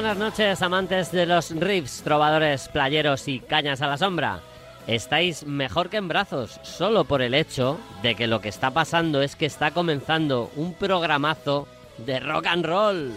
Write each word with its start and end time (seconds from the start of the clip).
Buenas 0.00 0.16
noches, 0.16 0.62
amantes 0.62 1.10
de 1.10 1.26
los 1.26 1.50
riffs, 1.50 2.02
trovadores, 2.04 2.68
playeros 2.68 3.26
y 3.26 3.40
cañas 3.40 3.82
a 3.82 3.88
la 3.88 3.98
sombra. 3.98 4.38
Estáis 4.86 5.44
mejor 5.44 5.90
que 5.90 5.96
en 5.96 6.06
brazos, 6.06 6.60
solo 6.62 7.02
por 7.02 7.20
el 7.20 7.34
hecho 7.34 7.80
de 8.00 8.14
que 8.14 8.28
lo 8.28 8.40
que 8.40 8.48
está 8.48 8.70
pasando 8.70 9.22
es 9.22 9.34
que 9.34 9.46
está 9.46 9.72
comenzando 9.72 10.52
un 10.54 10.74
programazo 10.74 11.66
de 11.96 12.20
rock 12.20 12.46
and 12.46 12.64
roll. 12.64 13.12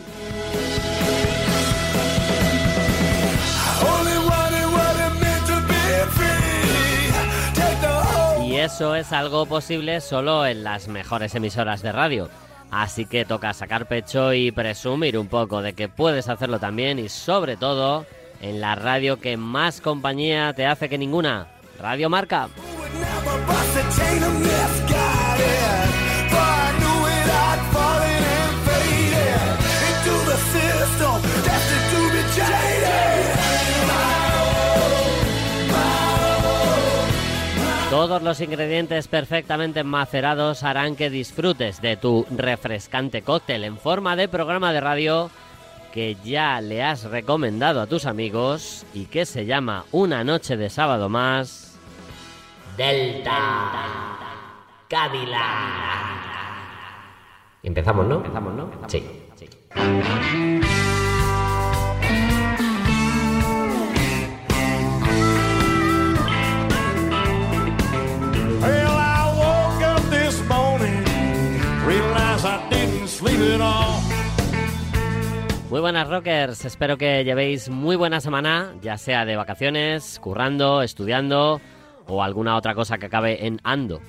Y 8.43 8.55
eso 8.55 8.95
es 8.95 9.11
algo 9.13 9.45
posible 9.45 10.01
solo 10.01 10.47
en 10.47 10.63
las 10.63 10.87
mejores 10.87 11.35
emisoras 11.35 11.83
de 11.83 11.91
radio. 11.91 12.27
Así 12.71 13.05
que 13.05 13.25
toca 13.25 13.53
sacar 13.53 13.85
pecho 13.85 14.33
y 14.33 14.51
presumir 14.51 15.17
un 15.17 15.27
poco 15.27 15.61
de 15.61 15.73
que 15.73 15.89
puedes 15.89 16.29
hacerlo 16.29 16.57
también 16.57 16.99
y 16.99 17.09
sobre 17.09 17.57
todo 17.57 18.05
en 18.39 18.61
la 18.61 18.75
radio 18.75 19.19
que 19.19 19.35
más 19.35 19.81
compañía 19.81 20.53
te 20.53 20.65
hace 20.65 20.87
que 20.87 20.97
ninguna, 20.97 21.47
Radio 21.77 22.09
Marca. 22.09 22.47
Todos 37.91 38.21
los 38.21 38.39
ingredientes 38.39 39.09
perfectamente 39.09 39.83
macerados 39.83 40.63
harán 40.63 40.95
que 40.95 41.09
disfrutes 41.09 41.81
de 41.81 41.97
tu 41.97 42.25
refrescante 42.31 43.21
cóctel 43.21 43.65
en 43.65 43.77
forma 43.77 44.15
de 44.15 44.29
programa 44.29 44.71
de 44.71 44.79
radio 44.79 45.29
que 45.91 46.15
ya 46.23 46.61
le 46.61 46.83
has 46.83 47.03
recomendado 47.03 47.81
a 47.81 47.87
tus 47.87 48.05
amigos 48.05 48.85
y 48.93 49.07
que 49.07 49.25
se 49.25 49.45
llama 49.45 49.83
Una 49.91 50.23
noche 50.23 50.55
de 50.55 50.69
sábado 50.69 51.09
más 51.09 51.77
Delta 52.77 54.17
Cadillac. 54.87 55.41
Empezamos, 57.61 58.07
¿no? 58.07 58.15
Empezamos, 58.15 58.53
¿no? 58.53 58.71
Sí. 58.87 59.05
sí. 59.35 59.49
Muy 75.69 75.79
buenas 75.79 76.09
rockers, 76.09 76.65
espero 76.65 76.97
que 76.97 77.23
llevéis 77.23 77.69
muy 77.69 77.95
buena 77.95 78.19
semana, 78.19 78.73
ya 78.81 78.97
sea 78.97 79.25
de 79.25 79.35
vacaciones, 79.35 80.19
currando, 80.19 80.81
estudiando 80.81 81.61
o 82.07 82.23
alguna 82.23 82.57
otra 82.57 82.73
cosa 82.73 82.97
que 82.97 83.05
acabe 83.05 83.45
en 83.45 83.59
ando. 83.63 84.01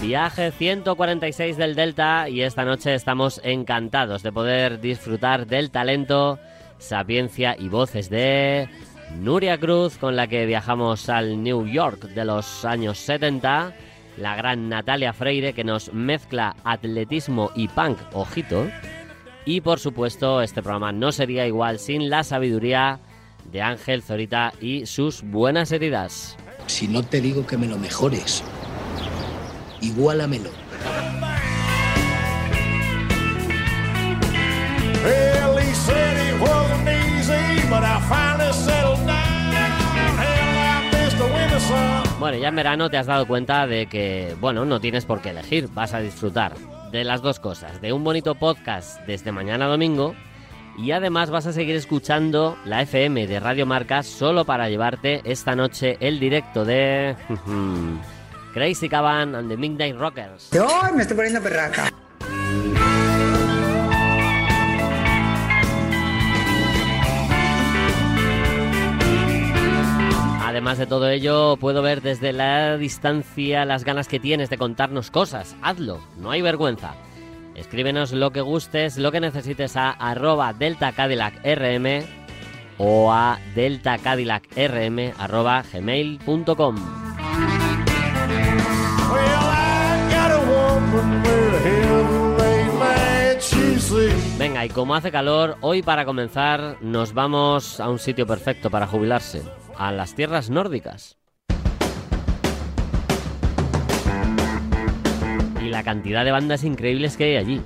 Viaje 0.00 0.52
146 0.52 1.56
del 1.56 1.74
Delta 1.74 2.28
y 2.28 2.42
esta 2.42 2.64
noche 2.64 2.94
estamos 2.94 3.40
encantados 3.42 4.22
de 4.22 4.30
poder 4.30 4.80
disfrutar 4.80 5.46
del 5.46 5.70
talento, 5.70 6.38
sapiencia 6.78 7.56
y 7.58 7.68
voces 7.68 8.10
de 8.10 8.68
Nuria 9.20 9.58
Cruz, 9.58 9.98
con 9.98 10.16
la 10.16 10.26
que 10.26 10.46
viajamos 10.46 11.08
al 11.08 11.42
New 11.42 11.66
York 11.66 12.08
de 12.08 12.24
los 12.24 12.64
años 12.64 12.98
70, 12.98 13.72
la 14.16 14.36
gran 14.36 14.68
Natalia 14.68 15.12
Freire, 15.12 15.52
que 15.52 15.64
nos 15.64 15.92
mezcla 15.92 16.56
atletismo 16.64 17.50
y 17.54 17.68
punk, 17.68 17.98
ojito, 18.12 18.66
y 19.44 19.60
por 19.60 19.78
supuesto 19.78 20.42
este 20.42 20.62
programa 20.62 20.92
no 20.92 21.12
sería 21.12 21.46
igual 21.46 21.78
sin 21.78 22.10
la 22.10 22.24
sabiduría 22.24 23.00
de 23.50 23.62
Ángel 23.62 24.02
Zorita 24.02 24.52
y 24.60 24.86
sus 24.86 25.22
buenas 25.22 25.72
heridas. 25.72 26.36
Si 26.66 26.88
no 26.88 27.02
te 27.02 27.20
digo 27.20 27.46
que 27.46 27.56
me 27.56 27.66
lo 27.66 27.78
mejores, 27.78 28.42
igualamelo. 29.80 30.50
Bueno, 42.18 42.38
ya 42.38 42.48
en 42.48 42.56
verano 42.56 42.88
te 42.88 42.98
has 42.98 43.06
dado 43.06 43.26
cuenta 43.26 43.66
de 43.66 43.86
que, 43.86 44.36
bueno, 44.40 44.64
no 44.64 44.80
tienes 44.80 45.04
por 45.04 45.20
qué 45.20 45.30
elegir, 45.30 45.68
vas 45.74 45.92
a 45.92 45.98
disfrutar 46.00 46.54
de 46.92 47.02
las 47.04 47.20
dos 47.20 47.40
cosas, 47.40 47.80
de 47.80 47.92
un 47.92 48.04
bonito 48.04 48.34
podcast 48.36 49.00
desde 49.06 49.32
mañana 49.32 49.66
domingo 49.66 50.14
y 50.78 50.92
además 50.92 51.30
vas 51.30 51.46
a 51.46 51.52
seguir 51.52 51.74
escuchando 51.74 52.56
la 52.64 52.82
FM 52.82 53.26
de 53.26 53.40
Radio 53.40 53.66
Marca 53.66 54.02
solo 54.02 54.44
para 54.44 54.68
llevarte 54.68 55.20
esta 55.24 55.56
noche 55.56 55.96
el 56.00 56.20
directo 56.20 56.64
de 56.64 57.16
Crazy 58.54 58.88
Caban 58.88 59.34
and 59.34 59.48
the 59.48 59.56
Midnight 59.56 59.96
Rockers. 59.96 60.50
Yo 60.52 60.68
me 60.94 61.02
estoy 61.02 61.16
poniendo 61.16 61.42
perraca. 61.42 61.90
Además 70.52 70.76
de 70.76 70.86
todo 70.86 71.08
ello, 71.08 71.56
puedo 71.56 71.80
ver 71.80 72.02
desde 72.02 72.30
la 72.34 72.76
distancia 72.76 73.64
las 73.64 73.84
ganas 73.84 74.06
que 74.06 74.20
tienes 74.20 74.50
de 74.50 74.58
contarnos 74.58 75.10
cosas. 75.10 75.56
Hazlo, 75.62 75.98
no 76.18 76.30
hay 76.30 76.42
vergüenza. 76.42 76.94
Escríbenos 77.54 78.12
lo 78.12 78.32
que 78.32 78.42
gustes, 78.42 78.98
lo 78.98 79.10
que 79.12 79.20
necesites 79.20 79.78
a 79.78 79.88
arroba 79.92 80.52
delta 80.52 80.92
Cadillac 80.92 81.40
RM 81.42 82.04
o 82.76 83.10
a 83.10 83.40
delta 83.54 83.96
Cadillac 83.96 84.46
RM 84.54 85.14
arroba 85.16 85.64
gmail.com. 85.72 86.76
Venga, 94.36 94.66
y 94.66 94.68
como 94.68 94.94
hace 94.94 95.10
calor, 95.10 95.56
hoy 95.62 95.80
para 95.80 96.04
comenzar 96.04 96.76
nos 96.82 97.14
vamos 97.14 97.80
a 97.80 97.88
un 97.88 97.98
sitio 97.98 98.26
perfecto 98.26 98.68
para 98.68 98.86
jubilarse 98.86 99.42
a 99.82 99.90
las 99.90 100.14
tierras 100.14 100.48
nórdicas. 100.48 101.18
Y 105.60 105.70
la 105.70 105.82
cantidad 105.82 106.24
de 106.24 106.30
bandas 106.30 106.62
increíbles 106.62 107.16
que 107.16 107.24
hay 107.24 107.36
allí. 107.36 107.60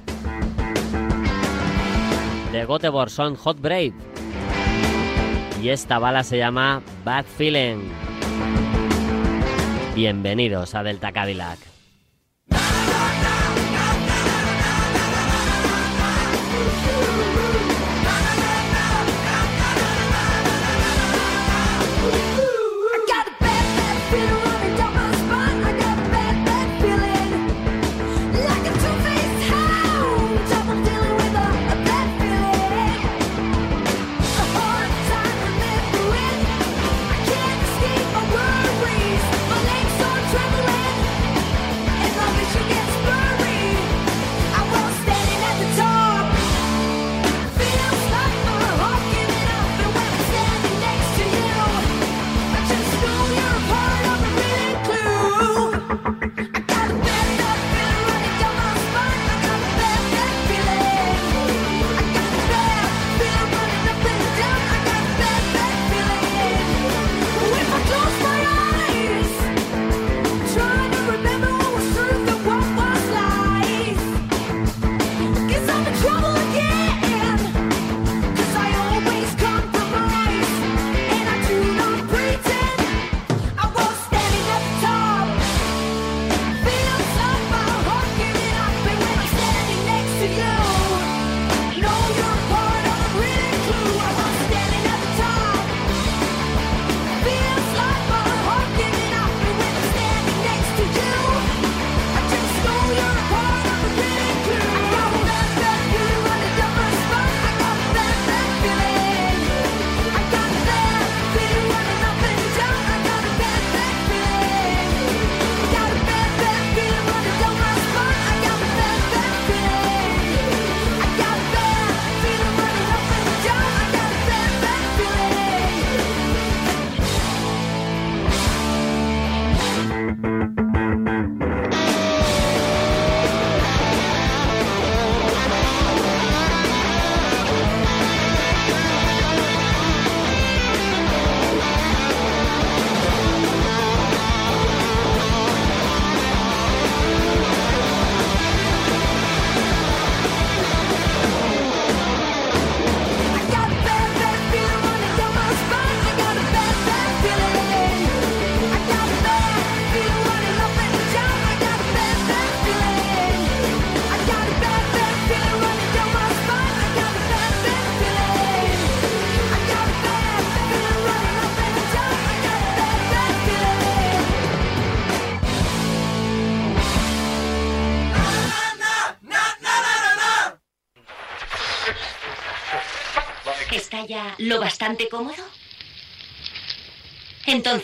De 2.53 2.65
Göteborg 2.65 3.11
son 3.11 3.35
Hot 3.37 3.61
Brave. 3.61 3.93
Y 5.63 5.69
esta 5.69 5.99
bala 5.99 6.23
se 6.23 6.39
llama 6.39 6.81
Bad 7.05 7.27
Feeling. 7.27 7.91
Bienvenidos 9.95 10.75
a 10.75 10.83
Delta 10.83 11.13
Cadillac. 11.13 11.76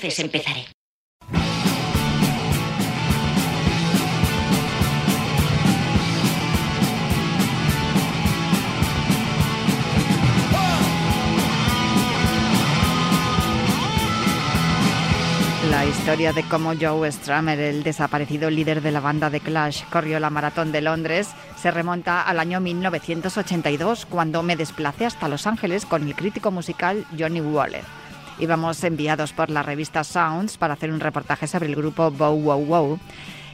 Empezaré. 0.02 0.66
La 15.70 15.86
historia 15.86 16.32
de 16.32 16.42
cómo 16.48 16.72
Joe 16.78 17.10
Strummer, 17.12 17.60
el 17.60 17.84
desaparecido 17.84 18.50
líder 18.50 18.82
de 18.82 18.90
la 18.90 18.98
banda 18.98 19.30
de 19.30 19.38
Clash, 19.38 19.84
corrió 19.90 20.18
la 20.18 20.30
maratón 20.30 20.72
de 20.72 20.80
Londres 20.80 21.28
se 21.56 21.70
remonta 21.70 22.22
al 22.22 22.40
año 22.40 22.60
1982, 22.60 24.06
cuando 24.06 24.42
me 24.42 24.56
desplacé 24.56 25.06
hasta 25.06 25.28
Los 25.28 25.46
Ángeles 25.46 25.86
con 25.86 26.02
el 26.02 26.16
crítico 26.16 26.50
musical 26.50 27.06
Johnny 27.16 27.40
Waller. 27.40 28.01
Íbamos 28.42 28.82
enviados 28.82 29.32
por 29.32 29.50
la 29.50 29.62
revista 29.62 30.02
Sounds 30.02 30.58
para 30.58 30.74
hacer 30.74 30.90
un 30.90 30.98
reportaje 30.98 31.46
sobre 31.46 31.68
el 31.68 31.76
grupo 31.76 32.10
Bow 32.10 32.36
Wow 32.36 32.64
Wow. 32.64 32.98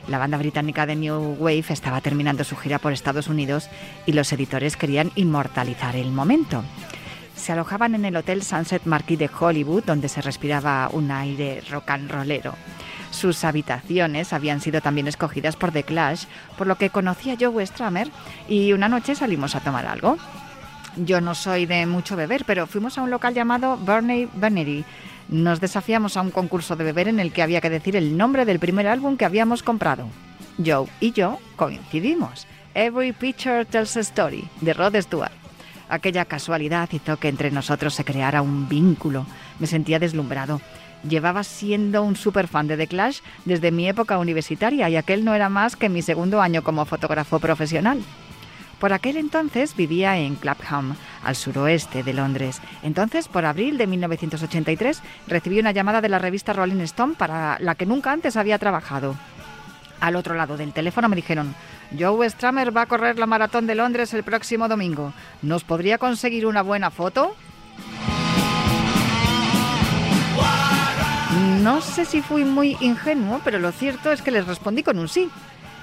La 0.09 0.17
banda 0.17 0.39
británica 0.39 0.87
de 0.87 0.97
New 0.97 1.37
Wave 1.39 1.67
estaba 1.69 2.01
terminando 2.01 2.43
su 2.43 2.57
gira 2.57 2.79
por 2.79 2.95
Estados 2.95 3.29
Unidos 3.29 3.69
y 4.07 4.13
los 4.13 4.33
editores 4.33 4.79
querían 4.79 5.13
inmortalizar 5.15 5.95
el 5.95 6.11
momento 6.11 6.65
se 7.37 7.53
alojaban 7.53 7.95
en 7.95 8.05
el 8.05 8.17
Hotel 8.17 8.43
Sunset 8.43 8.85
Marquis 8.85 9.19
de 9.19 9.31
Hollywood, 9.39 9.85
donde 9.85 10.09
se 10.09 10.21
respiraba 10.21 10.91
un 10.93 11.11
aire 11.11 11.63
rock 11.71 11.91
and 11.91 12.11
rollero. 12.11 12.55
Sus 13.11 13.45
habitaciones 13.45 14.33
habían 14.33 14.61
sido 14.61 14.81
también 14.81 15.07
escogidas 15.07 15.55
por 15.55 15.71
The 15.71 15.85
Clash, 15.85 16.25
por 16.59 16.67
lo 16.67 16.77
que 16.77 16.91
conocí 16.91 17.31
a 17.31 17.37
Joe 17.39 17.65
Stramer 17.65 18.11
y 18.49 18.73
una 18.73 18.89
noche 18.89 19.15
salimos 19.15 19.55
a 19.55 19.61
tomar 19.61 19.87
algo. 19.87 20.19
Yo 21.05 21.21
no 21.21 21.35
soy 21.35 21.67
de 21.67 21.87
mucho 21.87 22.17
beber, 22.17 22.45
pero 22.45 22.67
fuimos 22.67 22.99
a 22.99 23.03
un 23.03 23.11
local 23.11 23.33
llamado 23.33 23.77
Burney 23.77 24.29
Venery. 24.35 24.85
Nos 25.29 25.61
desafiamos 25.61 26.17
a 26.17 26.23
un 26.23 26.31
concurso 26.31 26.75
de 26.75 26.85
beber 26.85 27.07
en 27.07 27.21
el 27.21 27.33
que 27.33 27.43
había 27.43 27.61
que 27.61 27.71
decir 27.71 27.95
el 27.95 28.17
nombre 28.17 28.45
del 28.45 28.59
primer 28.59 28.89
álbum 28.89 29.17
que 29.17 29.25
habíamos 29.25 29.63
comprado. 29.63 30.09
Joe 30.65 30.89
y 31.01 31.13
yo 31.13 31.39
coincidimos. 31.55 32.47
Every 32.75 33.13
Picture 33.13 33.65
Tells 33.65 33.97
a 33.97 34.01
Story, 34.01 34.49
de 34.61 34.73
Rod 34.73 34.97
Stewart. 35.01 35.33
Aquella 35.89 36.25
casualidad 36.25 36.89
hizo 36.93 37.17
que 37.17 37.29
entre 37.29 37.51
nosotros 37.51 37.95
se 37.95 38.05
creara 38.05 38.43
un 38.43 38.69
vínculo. 38.69 39.25
Me 39.61 39.67
sentía 39.69 40.01
deslumbrado. 40.01 40.61
Llevaba 41.09 41.45
siendo 41.45 42.03
un 42.03 42.17
fan 42.17 42.67
de 42.67 42.77
The 42.77 42.89
Clash 42.89 43.21
desde 43.45 43.71
mi 43.71 43.89
época 43.89 44.19
universitaria 44.19 44.89
y 44.91 44.97
aquel 44.97 45.25
no 45.25 45.35
era 45.35 45.49
más 45.49 45.77
que 45.77 45.89
mi 45.89 46.03
segundo 46.03 46.41
año 46.41 46.63
como 46.65 46.85
fotógrafo 46.87 47.39
profesional. 47.39 48.03
Por 48.79 48.93
aquel 48.93 49.17
entonces 49.17 49.75
vivía 49.75 50.17
en 50.19 50.37
Clapham, 50.37 50.95
al 51.25 51.35
suroeste 51.35 52.03
de 52.03 52.13
Londres. 52.15 52.61
Entonces, 52.83 53.27
por 53.27 53.45
abril 53.45 53.77
de 53.77 53.89
1983, 53.89 55.03
recibí 55.27 55.59
una 55.59 55.73
llamada 55.73 56.01
de 56.01 56.09
la 56.09 56.19
revista 56.21 56.53
Rolling 56.53 56.81
Stone 56.83 57.15
para 57.19 57.59
la 57.59 57.75
que 57.75 57.87
nunca 57.87 58.13
antes 58.13 58.37
había 58.37 58.59
trabajado. 58.59 59.17
Al 60.01 60.15
otro 60.15 60.35
lado 60.35 60.57
del 60.57 60.73
teléfono 60.73 61.09
me 61.09 61.17
dijeron, 61.17 61.55
Joe 61.99 62.31
Stramer 62.31 62.77
va 62.77 62.83
a 62.83 62.87
correr 62.87 63.19
la 63.19 63.27
maratón 63.27 63.67
de 63.67 63.75
Londres 63.75 64.15
el 64.15 64.23
próximo 64.23 64.69
domingo. 64.69 65.13
¿Nos 65.43 65.65
podría 65.65 65.99
conseguir 65.99 66.47
una 66.47 66.63
buena 66.63 66.91
foto? 66.91 67.35
No 71.63 71.81
sé 71.81 72.05
si 72.05 72.23
fui 72.23 72.45
muy 72.45 72.77
ingenuo, 72.81 73.41
pero 73.45 73.59
lo 73.59 73.73
cierto 73.73 74.13
es 74.13 74.23
que 74.23 74.31
les 74.31 74.47
respondí 74.47 74.83
con 74.83 74.99
un 74.99 75.09
sí. 75.09 75.29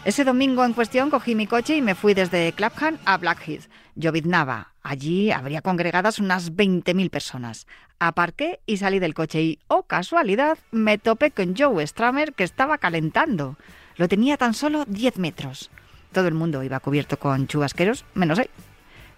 Ese 0.05 0.23
domingo 0.23 0.63
en 0.63 0.73
cuestión 0.73 1.09
cogí 1.09 1.33
mi 1.33 1.47
coche 1.47 1.75
y 1.75 1.81
me 1.81 1.95
fui 1.95 2.13
desde 2.13 2.53
Clapham 2.53 2.99
a 3.05 3.17
Blackheath. 3.17 3.67
Lloviznaba. 3.95 4.71
Allí 4.83 5.31
habría 5.31 5.63
congregadas 5.63 6.19
unas 6.19 6.53
20.000 6.53 7.09
personas. 7.09 7.65
Aparqué 7.97 8.59
y 8.67 8.77
salí 8.77 8.99
del 8.99 9.15
coche 9.15 9.41
y, 9.41 9.59
oh 9.67 9.81
casualidad, 9.87 10.59
me 10.69 10.99
topé 10.99 11.31
con 11.31 11.55
Joe 11.57 11.87
Stramer 11.87 12.33
que 12.33 12.43
estaba 12.43 12.77
calentando. 12.77 13.57
Lo 13.97 14.07
tenía 14.07 14.37
tan 14.37 14.53
solo 14.53 14.85
10 14.85 15.17
metros. 15.17 15.71
Todo 16.11 16.27
el 16.27 16.35
mundo 16.35 16.61
iba 16.61 16.79
cubierto 16.81 17.17
con 17.17 17.47
chubasqueros, 17.47 18.05
menos 18.13 18.37
él. 18.37 18.51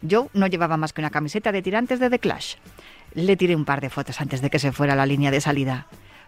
Joe 0.10 0.30
no 0.32 0.48
llevaba 0.48 0.78
más 0.78 0.94
que 0.94 1.02
una 1.02 1.10
camiseta 1.10 1.52
de 1.52 1.62
tirantes 1.62 2.00
de 2.00 2.10
The 2.10 2.20
Clash. 2.20 2.56
Le 3.14 3.36
tiré 3.36 3.58
un 3.58 3.66
par 3.66 3.82
de 3.82 3.90
fotos 3.90 4.22
antes 4.22 4.42
de 4.42 4.50
que 4.50 4.60
se 4.60 4.72
fuera 4.72 4.94
a 4.94 4.96
la 4.96 5.06
línea 5.06 5.32
de 5.32 5.42
salida. 5.42 5.88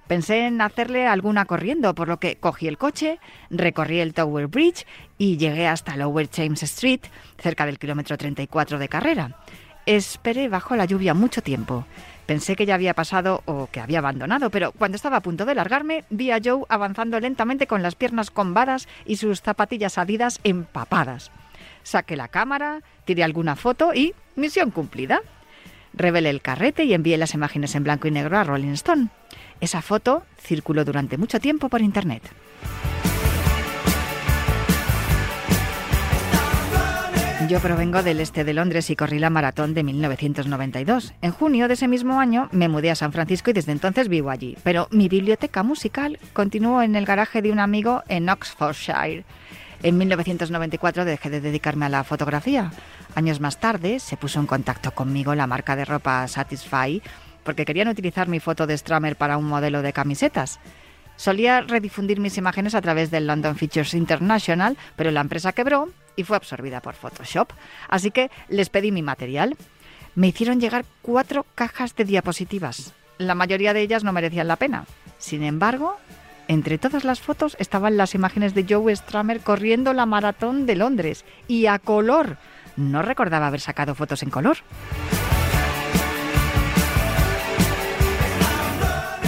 Pensé 0.09 0.47
en 0.47 0.59
hacerle 0.59 1.05
alguna 1.05 1.45
corriendo, 1.45 1.93
por 1.93 2.07
lo 2.07 2.19
que 2.19 2.37
cogí 2.37 2.67
el 2.67 2.79
coche, 2.79 3.19
recorrí 3.51 3.99
el 3.99 4.15
Tower 4.15 4.47
Bridge 4.47 4.87
y 5.19 5.37
llegué 5.37 5.67
hasta 5.67 5.95
Lower 5.95 6.27
James 6.35 6.63
Street, 6.63 7.01
cerca 7.37 7.67
del 7.67 7.77
kilómetro 7.77 8.17
34 8.17 8.79
de 8.79 8.89
carrera. 8.89 9.37
Esperé 9.85 10.49
bajo 10.49 10.75
la 10.75 10.85
lluvia 10.85 11.13
mucho 11.13 11.43
tiempo. 11.43 11.85
Pensé 12.25 12.55
que 12.55 12.65
ya 12.65 12.73
había 12.73 12.95
pasado 12.95 13.43
o 13.45 13.67
que 13.71 13.81
había 13.81 13.99
abandonado, 13.99 14.49
pero 14.49 14.71
cuando 14.71 14.95
estaba 14.95 15.17
a 15.17 15.21
punto 15.21 15.45
de 15.45 15.53
largarme, 15.53 16.05
vi 16.09 16.31
a 16.31 16.39
Joe 16.43 16.65
avanzando 16.69 17.19
lentamente 17.19 17.67
con 17.67 17.83
las 17.83 17.93
piernas 17.93 18.31
combadas 18.31 18.87
y 19.05 19.17
sus 19.17 19.43
zapatillas 19.43 19.99
adidas 19.99 20.39
empapadas. 20.43 21.29
Saqué 21.83 22.15
la 22.15 22.29
cámara, 22.29 22.81
tiré 23.05 23.23
alguna 23.23 23.55
foto 23.55 23.93
y 23.93 24.15
misión 24.35 24.71
cumplida. 24.71 25.21
Revelé 25.93 26.31
el 26.31 26.41
carrete 26.41 26.83
y 26.85 26.95
envié 26.95 27.15
las 27.17 27.35
imágenes 27.35 27.75
en 27.75 27.83
blanco 27.83 28.07
y 28.07 28.11
negro 28.11 28.39
a 28.39 28.43
Rolling 28.43 28.73
Stone. 28.73 29.09
Esa 29.61 29.81
foto 29.81 30.23
circuló 30.37 30.85
durante 30.85 31.17
mucho 31.17 31.39
tiempo 31.39 31.69
por 31.69 31.81
Internet. 31.81 32.23
Yo 37.49 37.59
provengo 37.59 38.03
del 38.03 38.19
este 38.19 38.43
de 38.43 38.53
Londres 38.53 38.89
y 38.89 38.95
corrí 38.95 39.17
la 39.17 39.31
maratón 39.31 39.73
de 39.73 39.83
1992. 39.83 41.13
En 41.21 41.31
junio 41.31 41.67
de 41.67 41.73
ese 41.73 41.87
mismo 41.87 42.19
año 42.19 42.47
me 42.51 42.69
mudé 42.69 42.91
a 42.91 42.95
San 42.95 43.11
Francisco 43.11 43.49
y 43.49 43.53
desde 43.53 43.71
entonces 43.71 44.07
vivo 44.07 44.29
allí. 44.29 44.55
Pero 44.63 44.87
mi 44.91 45.09
biblioteca 45.09 45.63
musical 45.63 46.19
continuó 46.33 46.83
en 46.83 46.95
el 46.95 47.05
garaje 47.05 47.41
de 47.41 47.51
un 47.51 47.59
amigo 47.59 48.03
en 48.07 48.29
Oxfordshire. 48.29 49.25
En 49.81 49.97
1994 49.97 51.05
dejé 51.05 51.29
de 51.29 51.41
dedicarme 51.41 51.87
a 51.87 51.89
la 51.89 52.03
fotografía. 52.03 52.71
Años 53.15 53.39
más 53.39 53.59
tarde 53.59 53.99
se 53.99 54.17
puso 54.17 54.39
en 54.39 54.45
contacto 54.45 54.91
conmigo 54.91 55.33
la 55.33 55.47
marca 55.47 55.75
de 55.75 55.85
ropa 55.85 56.27
Satisfy 56.27 57.01
porque 57.49 57.65
querían 57.65 57.87
utilizar 57.87 58.27
mi 58.27 58.39
foto 58.39 58.67
de 58.67 58.77
Stramer 58.77 59.15
para 59.15 59.35
un 59.35 59.45
modelo 59.45 59.81
de 59.81 59.91
camisetas. 59.91 60.59
Solía 61.15 61.61
redifundir 61.61 62.19
mis 62.19 62.37
imágenes 62.37 62.75
a 62.75 62.81
través 62.81 63.09
del 63.09 63.25
London 63.25 63.55
Features 63.55 63.95
International, 63.95 64.77
pero 64.95 65.09
la 65.09 65.21
empresa 65.21 65.51
quebró 65.51 65.89
y 66.15 66.25
fue 66.25 66.37
absorbida 66.37 66.79
por 66.79 66.93
Photoshop. 66.93 67.49
Así 67.87 68.11
que 68.11 68.29
les 68.49 68.69
pedí 68.69 68.91
mi 68.91 69.01
material. 69.01 69.57
Me 70.13 70.27
hicieron 70.27 70.59
llegar 70.59 70.85
cuatro 71.01 71.43
cajas 71.55 71.95
de 71.95 72.05
diapositivas. 72.05 72.93
La 73.17 73.33
mayoría 73.33 73.73
de 73.73 73.81
ellas 73.81 74.03
no 74.03 74.13
merecían 74.13 74.47
la 74.47 74.57
pena. 74.57 74.85
Sin 75.17 75.41
embargo, 75.41 75.97
entre 76.47 76.77
todas 76.77 77.03
las 77.03 77.19
fotos 77.19 77.57
estaban 77.57 77.97
las 77.97 78.13
imágenes 78.13 78.53
de 78.53 78.67
Joe 78.69 78.95
Stramer 78.95 79.39
corriendo 79.39 79.93
la 79.93 80.05
maratón 80.05 80.67
de 80.67 80.75
Londres 80.75 81.25
y 81.47 81.65
a 81.65 81.79
color. 81.79 82.37
No 82.77 83.01
recordaba 83.01 83.47
haber 83.47 83.59
sacado 83.59 83.95
fotos 83.95 84.21
en 84.21 84.29
color. 84.29 84.57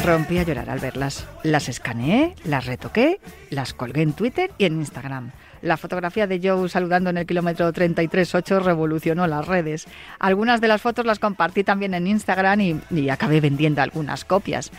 Rompí 0.03 0.39
a 0.39 0.43
llorar 0.43 0.67
al 0.69 0.79
verlas. 0.79 1.27
Las 1.43 1.69
escaneé, 1.69 2.33
las 2.43 2.65
retoqué, 2.65 3.19
las 3.51 3.73
colgué 3.73 4.01
en 4.01 4.13
Twitter 4.13 4.51
y 4.57 4.65
en 4.65 4.77
Instagram. 4.79 5.31
La 5.61 5.77
fotografía 5.77 6.25
de 6.25 6.39
Joe 6.41 6.67
saludando 6.69 7.11
en 7.11 7.17
el 7.17 7.27
kilómetro 7.27 7.71
33.8 7.71 8.63
revolucionó 8.63 9.27
las 9.27 9.45
redes. 9.45 9.87
Algunas 10.17 10.59
de 10.59 10.67
las 10.67 10.81
fotos 10.81 11.05
las 11.05 11.19
compartí 11.19 11.63
también 11.63 11.93
en 11.93 12.07
Instagram 12.07 12.61
y, 12.61 12.81
y 12.89 13.09
acabé 13.09 13.41
vendiendo 13.41 13.83
algunas 13.83 14.25
copias. 14.25 14.71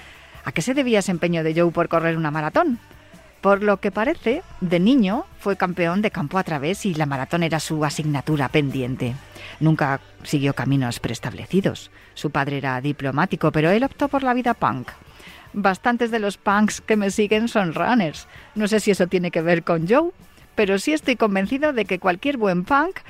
¿A 0.45 0.51
qué 0.51 0.61
se 0.61 0.75
debía 0.75 0.99
ese 0.99 1.13
empeño 1.13 1.45
de 1.45 1.55
Joe 1.55 1.71
por 1.71 1.89
correr 1.89 2.17
una 2.17 2.33
maratón? 2.33 2.81
Por 3.41 3.63
lo 3.63 3.77
que 3.79 3.93
parece, 3.93 4.43
de 4.61 4.81
niño 4.81 5.25
fue 5.39 5.57
campeón 5.57 6.03
de 6.03 6.11
campo 6.11 6.39
a 6.39 6.45
través 6.45 6.85
y 6.85 6.95
la 6.95 7.07
maratón 7.07 7.45
era 7.45 7.61
su 7.61 7.85
asignatura 7.85 8.49
pendiente. 8.49 9.15
Nunca 9.61 10.01
siguió 10.25 10.55
caminos 10.55 10.99
preestablecidos. 10.99 11.93
Su 12.15 12.31
padre 12.31 12.59
era 12.59 12.81
diplomático, 12.81 13.53
pero 13.53 13.71
él 13.71 13.85
optó 13.85 14.09
por 14.09 14.25
la 14.25 14.35
vida 14.35 14.55
punk. 14.55 14.91
Bastantes 15.53 16.11
de 16.11 16.19
los 16.19 16.39
punks 16.39 16.81
que 16.81 16.97
me 16.97 17.11
siguen 17.11 17.49
son 17.49 17.75
runners. 17.75 18.27
No 18.55 18.69
sé 18.69 18.81
si 18.81 18.91
eso 18.91 19.07
tiene 19.07 19.31
que 19.31 19.43
ver 19.43 19.63
con 19.63 19.87
Joe, 19.87 20.11
pero 20.55 20.79
sí 20.79 20.93
estoy 20.93 21.17
convencido 21.17 21.73
de 21.73 21.85
que 21.85 21.99
cualquier 21.99 22.37
buen 22.37 22.65
punk, 22.65 23.01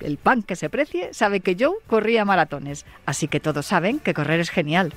el 0.00 0.16
punk 0.16 0.46
que 0.46 0.56
se 0.56 0.70
precie, 0.70 1.12
sabe 1.12 1.40
que 1.40 1.56
Joe 1.58 1.76
corría 1.86 2.24
maratones. 2.24 2.86
Así 3.06 3.28
que 3.28 3.40
todos 3.40 3.66
saben 3.66 3.98
que 3.98 4.14
correr 4.14 4.40
es 4.40 4.50
genial. 4.50 4.92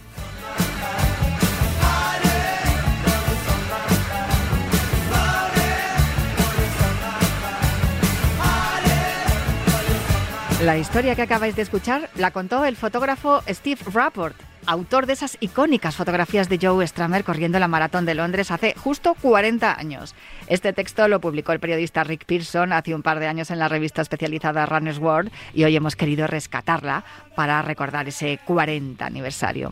La 10.63 10.77
historia 10.77 11.15
que 11.15 11.21
acabáis 11.21 11.55
de 11.55 11.61
escuchar 11.61 12.09
la 12.15 12.31
contó 12.31 12.65
el 12.65 12.75
fotógrafo 12.75 13.43
Steve 13.47 13.79
Rapport 13.93 14.35
autor 14.67 15.05
de 15.05 15.13
esas 15.13 15.37
icónicas 15.39 15.95
fotografías 15.95 16.49
de 16.49 16.59
Joe 16.61 16.85
Stramer 16.85 17.23
corriendo 17.23 17.57
la 17.57 17.67
maratón 17.67 18.05
de 18.05 18.13
Londres 18.13 18.51
hace 18.51 18.75
justo 18.75 19.15
40 19.19 19.79
años. 19.79 20.13
Este 20.47 20.73
texto 20.73 21.07
lo 21.07 21.21
publicó 21.21 21.53
el 21.53 21.59
periodista 21.59 22.03
Rick 22.03 22.25
Pearson 22.25 22.73
hace 22.73 22.93
un 22.93 23.01
par 23.01 23.19
de 23.19 23.27
años 23.27 23.49
en 23.49 23.59
la 23.59 23.69
revista 23.69 24.01
especializada 24.01 24.65
Runner's 24.65 24.99
World 24.99 25.31
y 25.53 25.63
hoy 25.63 25.75
hemos 25.75 25.95
querido 25.95 26.27
rescatarla 26.27 27.03
para 27.35 27.61
recordar 27.61 28.07
ese 28.07 28.39
40 28.45 29.05
aniversario. 29.05 29.71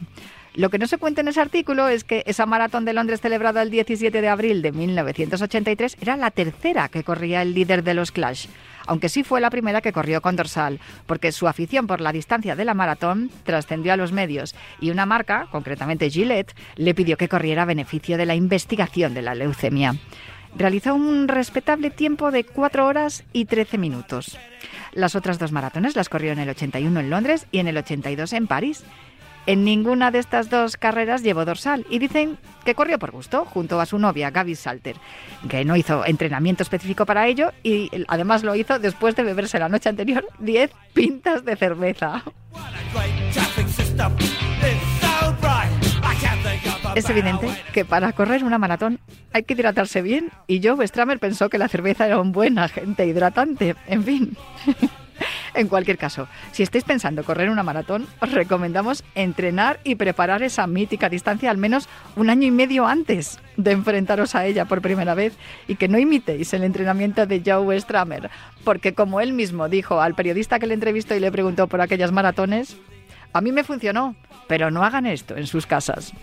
Lo 0.54 0.70
que 0.70 0.80
no 0.80 0.88
se 0.88 0.98
cuenta 0.98 1.20
en 1.20 1.28
ese 1.28 1.42
artículo 1.42 1.90
es 1.90 2.06
que 2.06 2.24
esa 2.26 2.46
maratón 2.46 2.86
de 2.86 2.94
Londres 2.94 3.20
celebrada 3.20 3.62
el 3.62 3.70
17 3.70 4.22
de 4.22 4.30
abril 4.30 4.62
de 4.62 4.72
1983 4.72 5.98
era 6.00 6.16
la 6.16 6.32
tercera 6.32 6.88
que 6.88 7.04
corría 7.04 7.42
el 7.42 7.54
líder 7.54 7.84
de 7.84 7.94
los 7.94 8.14
Clash, 8.14 8.48
aunque 8.88 9.10
sí 9.10 9.24
fue 9.24 9.42
la 9.42 9.50
primera 9.50 9.82
que 9.82 9.94
corrió 9.94 10.22
con 10.22 10.36
dorsal, 10.36 10.80
porque 11.06 11.32
su 11.32 11.48
afición 11.48 11.88
por 11.88 12.02
la 12.02 12.12
distancia 12.12 12.56
de 12.56 12.66
la 12.66 12.74
maratón 12.74 13.30
trascendió 13.44 13.94
a 13.94 13.98
los 13.98 14.12
medios 14.12 14.56
y 14.80 14.90
una 14.90 15.06
marca, 15.06 15.48
concretamente 15.52 16.10
Gillette, 16.10 16.56
le 16.76 16.94
pidió 16.94 17.18
que 17.18 17.30
corriera 17.30 17.64
a 17.64 17.66
beneficio 17.66 18.18
de 18.18 18.26
la 18.26 18.36
investigación 18.36 19.14
de 19.14 19.22
la 19.22 19.36
leucemia. 19.36 19.96
Realizó 20.58 20.96
un 20.96 21.28
respetable 21.28 21.90
tiempo 21.90 22.32
de 22.32 22.46
4 22.46 22.88
horas 22.88 23.26
y 23.34 23.46
13 23.46 23.78
minutos. 23.78 24.38
Las 24.94 25.16
otras 25.16 25.38
dos 25.38 25.52
maratones 25.52 25.98
las 25.98 26.08
corrió 26.08 26.32
en 26.32 26.40
el 26.40 26.50
81 26.50 26.98
en 26.98 27.10
Londres 27.10 27.48
y 27.52 27.60
en 27.60 27.68
el 27.68 27.78
82 27.78 28.32
en 28.32 28.48
París 28.48 28.86
en 29.46 29.64
ninguna 29.64 30.12
de 30.12 30.20
estas 30.20 30.50
dos 30.50 30.78
carreras 30.78 31.24
llevó 31.24 31.46
dorsal 31.46 31.86
y 31.90 32.00
dicen 32.00 32.38
que 32.64 32.76
corrió 32.76 32.98
por 33.00 33.12
gusto 33.12 33.46
junto 33.46 33.80
a 33.80 33.86
su 33.86 34.00
novia 34.00 34.32
Gaby 34.32 34.56
Salter, 34.56 34.96
que 35.48 35.66
no 35.66 35.76
hizo 35.76 36.06
entrenamiento 36.06 36.64
específico 36.64 37.06
para 37.06 37.28
ello 37.28 37.52
y 37.64 37.92
además 38.08 38.44
lo 38.44 38.56
hizo 38.56 38.80
después 38.80 39.16
de 39.16 39.24
beberse 39.24 39.60
la 39.60 39.70
noche 39.70 39.90
anterior 39.90 40.26
10 40.40 40.72
pintas 40.94 41.46
de 41.46 41.56
cerveza. 41.56 42.24
Es 46.96 47.10
evidente 47.10 47.50
que 47.74 47.84
para 47.84 48.14
correr 48.14 48.44
una 48.44 48.58
maratón 48.58 49.00
hay 49.34 49.44
que 49.44 49.54
hidratarse 49.54 50.02
bien 50.02 50.32
y 50.48 50.66
Joe 50.66 50.88
Stramer 50.88 51.20
pensó 51.20 51.50
que 51.50 51.58
la 51.58 51.68
cerveza 51.68 52.06
era 52.06 52.20
un 52.20 52.32
buen 52.32 52.58
agente 52.58 53.06
hidratante. 53.06 53.76
En 53.88 54.04
fin. 54.04 54.38
En 55.56 55.70
cualquier 55.70 55.98
caso, 55.98 56.28
si 56.52 56.64
estáis 56.64 56.84
pensando 56.84 57.24
correr 57.24 57.50
una 57.50 57.64
maratón, 57.64 58.08
os 58.20 58.32
recomendamos 58.32 59.06
entrenar 59.16 59.80
y 59.86 59.96
preparar 59.96 60.44
esa 60.44 60.68
mítica 60.68 61.08
distancia 61.08 61.50
al 61.50 61.58
menos 61.58 61.88
un 62.18 62.30
año 62.30 62.46
y 62.46 62.52
medio 62.52 62.86
antes 62.86 63.40
de 63.56 63.72
enfrentaros 63.72 64.36
a 64.36 64.46
ella 64.46 64.66
por 64.66 64.82
primera 64.82 65.16
vez 65.16 65.34
y 65.70 65.76
que 65.76 65.88
no 65.88 65.98
imitéis 65.98 66.54
el 66.54 66.66
entrenamiento 66.66 67.26
de 67.26 67.42
Joe 67.46 67.80
Stramer, 67.80 68.30
porque 68.66 68.94
como 68.94 69.22
él 69.22 69.32
mismo 69.32 69.70
dijo 69.70 70.02
al 70.02 70.14
periodista 70.14 70.60
que 70.60 70.68
le 70.68 70.74
entrevistó 70.74 71.16
y 71.16 71.22
le 71.22 71.32
preguntó 71.32 71.68
por 71.68 71.80
aquellas 71.80 72.12
maratones, 72.12 72.76
a 73.32 73.40
mí 73.40 73.54
me 73.54 73.64
funcionó, 73.64 74.16
pero 74.48 74.72
no 74.72 74.84
hagan 74.84 75.06
esto 75.06 75.38
en 75.38 75.48
sus 75.48 75.66
casas. 75.66 76.14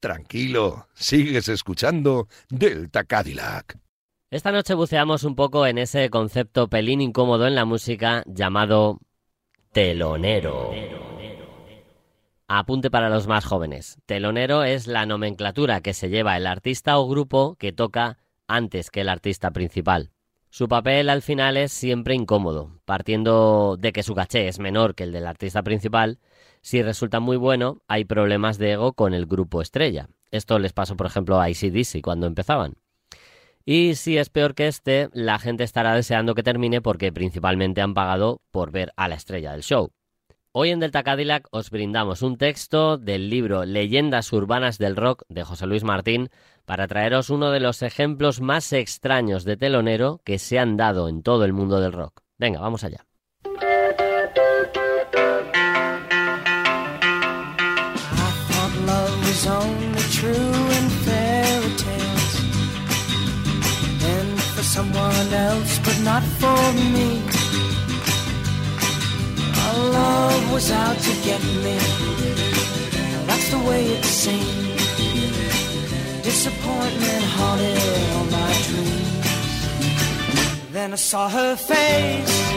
Tranquilo, 0.00 0.88
sigues 0.94 1.48
escuchando 1.48 2.26
Delta 2.48 3.04
Cadillac. 3.04 3.78
Esta 4.30 4.50
noche 4.50 4.74
buceamos 4.74 5.24
un 5.24 5.36
poco 5.36 5.66
en 5.66 5.78
ese 5.78 6.10
concepto 6.10 6.68
pelín 6.68 7.00
incómodo 7.00 7.46
en 7.46 7.54
la 7.54 7.64
música 7.64 8.24
llamado 8.26 8.98
telonero. 9.72 10.72
Apunte 12.48 12.90
para 12.90 13.08
los 13.08 13.26
más 13.26 13.44
jóvenes. 13.44 13.98
Telonero 14.06 14.64
es 14.64 14.86
la 14.86 15.06
nomenclatura 15.06 15.80
que 15.80 15.94
se 15.94 16.08
lleva 16.08 16.36
el 16.36 16.46
artista 16.46 16.98
o 16.98 17.08
grupo 17.08 17.56
que 17.56 17.72
toca 17.72 18.18
antes 18.46 18.90
que 18.90 19.02
el 19.02 19.10
artista 19.10 19.50
principal. 19.50 20.10
Su 20.50 20.66
papel 20.66 21.10
al 21.10 21.22
final 21.22 21.56
es 21.58 21.72
siempre 21.72 22.14
incómodo, 22.14 22.80
partiendo 22.86 23.76
de 23.78 23.92
que 23.92 24.02
su 24.02 24.14
caché 24.14 24.48
es 24.48 24.58
menor 24.58 24.94
que 24.94 25.04
el 25.04 25.12
del 25.12 25.26
artista 25.26 25.62
principal. 25.62 26.18
Si 26.60 26.82
resulta 26.82 27.20
muy 27.20 27.36
bueno, 27.36 27.82
hay 27.88 28.04
problemas 28.04 28.58
de 28.58 28.72
ego 28.72 28.92
con 28.92 29.14
el 29.14 29.26
grupo 29.26 29.62
estrella. 29.62 30.08
Esto 30.30 30.58
les 30.58 30.72
pasó, 30.72 30.96
por 30.96 31.06
ejemplo, 31.06 31.40
a 31.40 31.48
ICDC 31.50 32.02
cuando 32.02 32.26
empezaban. 32.26 32.74
Y 33.64 33.96
si 33.96 34.16
es 34.16 34.30
peor 34.30 34.54
que 34.54 34.66
este, 34.66 35.10
la 35.12 35.38
gente 35.38 35.64
estará 35.64 35.94
deseando 35.94 36.34
que 36.34 36.42
termine 36.42 36.80
porque 36.80 37.12
principalmente 37.12 37.82
han 37.82 37.94
pagado 37.94 38.40
por 38.50 38.70
ver 38.70 38.92
a 38.96 39.08
la 39.08 39.14
estrella 39.14 39.52
del 39.52 39.62
show. 39.62 39.90
Hoy 40.52 40.70
en 40.70 40.80
Delta 40.80 41.02
Cadillac 41.02 41.46
os 41.50 41.70
brindamos 41.70 42.22
un 42.22 42.38
texto 42.38 42.96
del 42.96 43.28
libro 43.28 43.66
Leyendas 43.66 44.32
Urbanas 44.32 44.78
del 44.78 44.96
Rock 44.96 45.22
de 45.28 45.44
José 45.44 45.66
Luis 45.66 45.84
Martín 45.84 46.30
para 46.64 46.88
traeros 46.88 47.28
uno 47.28 47.50
de 47.50 47.60
los 47.60 47.82
ejemplos 47.82 48.40
más 48.40 48.72
extraños 48.72 49.44
de 49.44 49.58
telonero 49.58 50.20
que 50.24 50.38
se 50.38 50.58
han 50.58 50.76
dado 50.76 51.08
en 51.08 51.22
todo 51.22 51.44
el 51.44 51.52
mundo 51.52 51.80
del 51.80 51.92
rock. 51.92 52.22
Venga, 52.38 52.60
vamos 52.60 52.84
allá. 52.84 53.07
is 59.38 59.46
only 59.46 60.02
true 60.18 60.54
in 60.78 60.86
fairy 61.04 61.72
tales. 61.84 62.34
And 64.14 64.40
for 64.54 64.64
someone 64.76 65.28
else, 65.48 65.78
but 65.86 65.98
not 66.10 66.22
for 66.40 66.62
me. 66.94 67.10
Our 69.64 69.78
love 69.98 70.52
was 70.52 70.70
out 70.70 70.98
to 71.06 71.12
get 71.28 71.42
me. 71.64 71.78
That's 73.28 73.48
the 73.54 73.60
way 73.68 73.82
it 73.96 74.04
seemed. 74.04 74.78
Disappointment 76.22 77.24
haunted 77.36 77.78
all 78.14 78.26
my 78.38 78.52
dreams. 78.68 79.28
Then 80.72 80.92
I 80.92 80.96
saw 80.96 81.28
her 81.28 81.54
face 81.56 82.47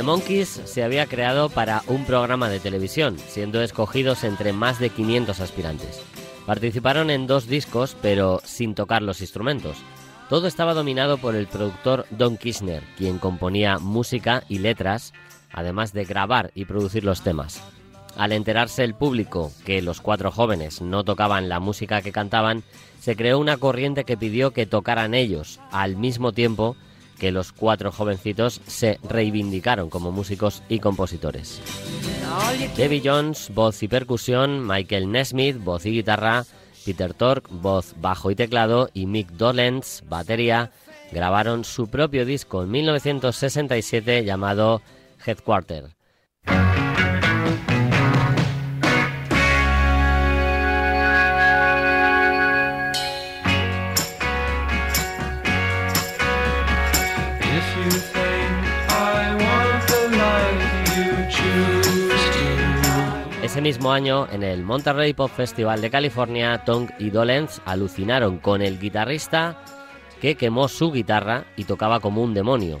Monkeys 0.00 0.62
se 0.64 0.82
había 0.82 1.06
creado 1.06 1.50
para 1.50 1.82
un 1.86 2.06
programa 2.06 2.48
de 2.48 2.60
televisión, 2.60 3.18
siendo 3.18 3.60
escogidos 3.60 4.24
entre 4.24 4.54
más 4.54 4.78
de 4.78 4.88
500 4.88 5.40
aspirantes. 5.40 6.00
Participaron 6.46 7.10
en 7.10 7.26
dos 7.26 7.46
discos, 7.46 7.94
pero 8.00 8.40
sin 8.42 8.74
tocar 8.74 9.02
los 9.02 9.20
instrumentos. 9.20 9.76
Todo 10.30 10.46
estaba 10.46 10.72
dominado 10.72 11.18
por 11.18 11.36
el 11.36 11.46
productor 11.46 12.06
Don 12.10 12.38
Kirshner, 12.38 12.82
quien 12.96 13.18
componía 13.18 13.78
música 13.78 14.44
y 14.48 14.58
letras, 14.58 15.12
además 15.52 15.92
de 15.92 16.04
grabar 16.04 16.52
y 16.54 16.64
producir 16.64 17.04
los 17.04 17.22
temas. 17.22 17.62
Al 18.16 18.32
enterarse 18.32 18.84
el 18.84 18.94
público 18.94 19.52
que 19.64 19.82
los 19.82 20.00
cuatro 20.00 20.30
jóvenes 20.30 20.80
no 20.80 21.04
tocaban 21.04 21.48
la 21.48 21.60
música 21.60 22.02
que 22.02 22.12
cantaban, 22.12 22.62
se 22.98 23.14
creó 23.14 23.38
una 23.38 23.58
corriente 23.58 24.04
que 24.04 24.16
pidió 24.16 24.52
que 24.52 24.66
tocaran 24.66 25.14
ellos, 25.14 25.60
al 25.70 25.96
mismo 25.96 26.32
tiempo 26.32 26.76
que 27.18 27.32
los 27.32 27.52
cuatro 27.52 27.92
jovencitos 27.92 28.60
se 28.66 28.98
reivindicaron 29.02 29.90
como 29.90 30.12
músicos 30.12 30.62
y 30.68 30.78
compositores. 30.78 31.60
Debbie 32.76 33.02
Jones, 33.04 33.50
voz 33.54 33.82
y 33.82 33.88
percusión, 33.88 34.66
Michael 34.66 35.10
Nesmith, 35.10 35.62
voz 35.62 35.86
y 35.86 35.90
guitarra, 35.90 36.44
Peter 36.84 37.14
Tork, 37.14 37.48
voz, 37.50 37.94
bajo 38.00 38.30
y 38.30 38.34
teclado, 38.34 38.90
y 38.92 39.06
Mick 39.06 39.30
Dolenz, 39.32 40.02
batería, 40.08 40.70
grabaron 41.12 41.64
su 41.64 41.88
propio 41.88 42.24
disco 42.24 42.62
en 42.62 42.70
1967 42.70 44.24
llamado 44.24 44.82
Headquarter. 45.24 45.94
Ese 63.52 63.60
mismo 63.60 63.92
año, 63.92 64.26
en 64.32 64.44
el 64.44 64.62
Monterrey 64.62 65.12
Pop 65.12 65.30
Festival 65.30 65.82
de 65.82 65.90
California, 65.90 66.64
Tong 66.64 66.88
y 66.98 67.10
Dolenz 67.10 67.60
alucinaron 67.66 68.38
con 68.38 68.62
el 68.62 68.80
guitarrista 68.80 69.62
que 70.22 70.36
quemó 70.36 70.68
su 70.68 70.90
guitarra 70.90 71.44
y 71.54 71.64
tocaba 71.64 72.00
como 72.00 72.22
un 72.22 72.32
demonio. 72.32 72.78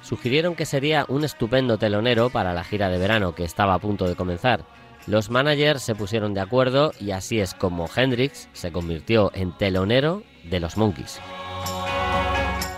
Sugirieron 0.00 0.54
que 0.54 0.64
sería 0.64 1.06
un 1.08 1.24
estupendo 1.24 1.76
telonero 1.76 2.30
para 2.30 2.54
la 2.54 2.62
gira 2.62 2.88
de 2.88 2.98
verano 2.98 3.34
que 3.34 3.42
estaba 3.42 3.74
a 3.74 3.80
punto 3.80 4.06
de 4.06 4.14
comenzar. 4.14 4.64
Los 5.08 5.28
managers 5.28 5.82
se 5.82 5.96
pusieron 5.96 6.34
de 6.34 6.40
acuerdo 6.40 6.92
y 7.00 7.10
así 7.10 7.40
es 7.40 7.52
como 7.52 7.88
Hendrix 7.92 8.48
se 8.52 8.70
convirtió 8.70 9.32
en 9.34 9.50
telonero 9.58 10.22
de 10.44 10.60
los 10.60 10.76
Monkeys. 10.76 11.20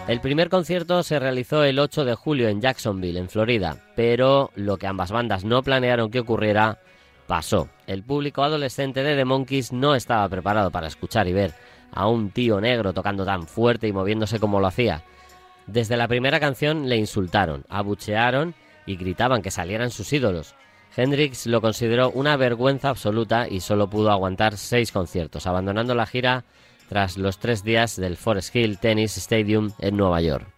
El 0.09 0.23
primer 0.23 0.49
concierto 0.49 1.03
se 1.03 1.19
realizó 1.19 1.63
el 1.63 1.79
8 1.79 2.07
de 2.07 2.15
julio 2.15 2.49
en 2.49 2.63
Jacksonville, 2.63 3.19
en 3.19 3.29
Florida, 3.29 3.77
pero 3.97 4.51
lo 4.55 4.79
que 4.79 4.87
ambas 4.87 5.13
bandas 5.13 5.45
no 5.45 5.63
planearon 5.63 6.11
que 6.11 6.21
ocurriera 6.21 6.79
pasó. 7.27 7.69
El 7.87 8.03
público 8.03 8.43
adolescente 8.43 9.03
de 9.03 9.17
The 9.17 9.25
Monkeys 9.25 9.73
no 9.73 9.95
estaba 9.95 10.29
preparado 10.29 10.71
para 10.71 10.87
escuchar 10.87 11.29
y 11.29 11.33
ver 11.33 11.55
a 11.93 12.09
un 12.09 12.31
tío 12.31 12.61
negro 12.61 12.93
tocando 12.93 13.25
tan 13.25 13.47
fuerte 13.47 13.89
y 13.89 13.93
moviéndose 13.93 14.41
como 14.41 14.61
lo 14.61 14.67
hacía. 14.67 15.03
Desde 15.67 15.97
la 15.97 16.09
primera 16.09 16.41
canción 16.41 16.89
le 16.89 16.97
insultaron, 16.97 17.65
abuchearon 17.69 18.55
y 18.87 18.97
gritaban 18.97 19.43
que 19.43 19.51
salieran 19.51 19.91
sus 19.91 20.13
ídolos. 20.13 20.55
Hendrix 20.97 21.47
lo 21.47 21.61
consideró 21.61 22.11
una 22.11 22.37
vergüenza 22.37 22.91
absoluta 22.91 23.49
y 23.49 23.61
solo 23.61 23.89
pudo 23.89 24.11
aguantar 24.11 24.57
seis 24.57 24.93
conciertos, 24.93 25.47
abandonando 25.47 25.95
la 25.95 26.07
gira 26.07 26.45
tras 26.89 27.17
los 27.17 27.39
tres 27.39 27.65
días 27.65 27.97
del 27.97 28.17
Forest 28.17 28.55
Hill 28.55 28.79
Tennis 28.79 29.17
Stadium 29.17 29.73
en 29.81 29.97
Nueva 29.97 30.21
York. 30.21 30.54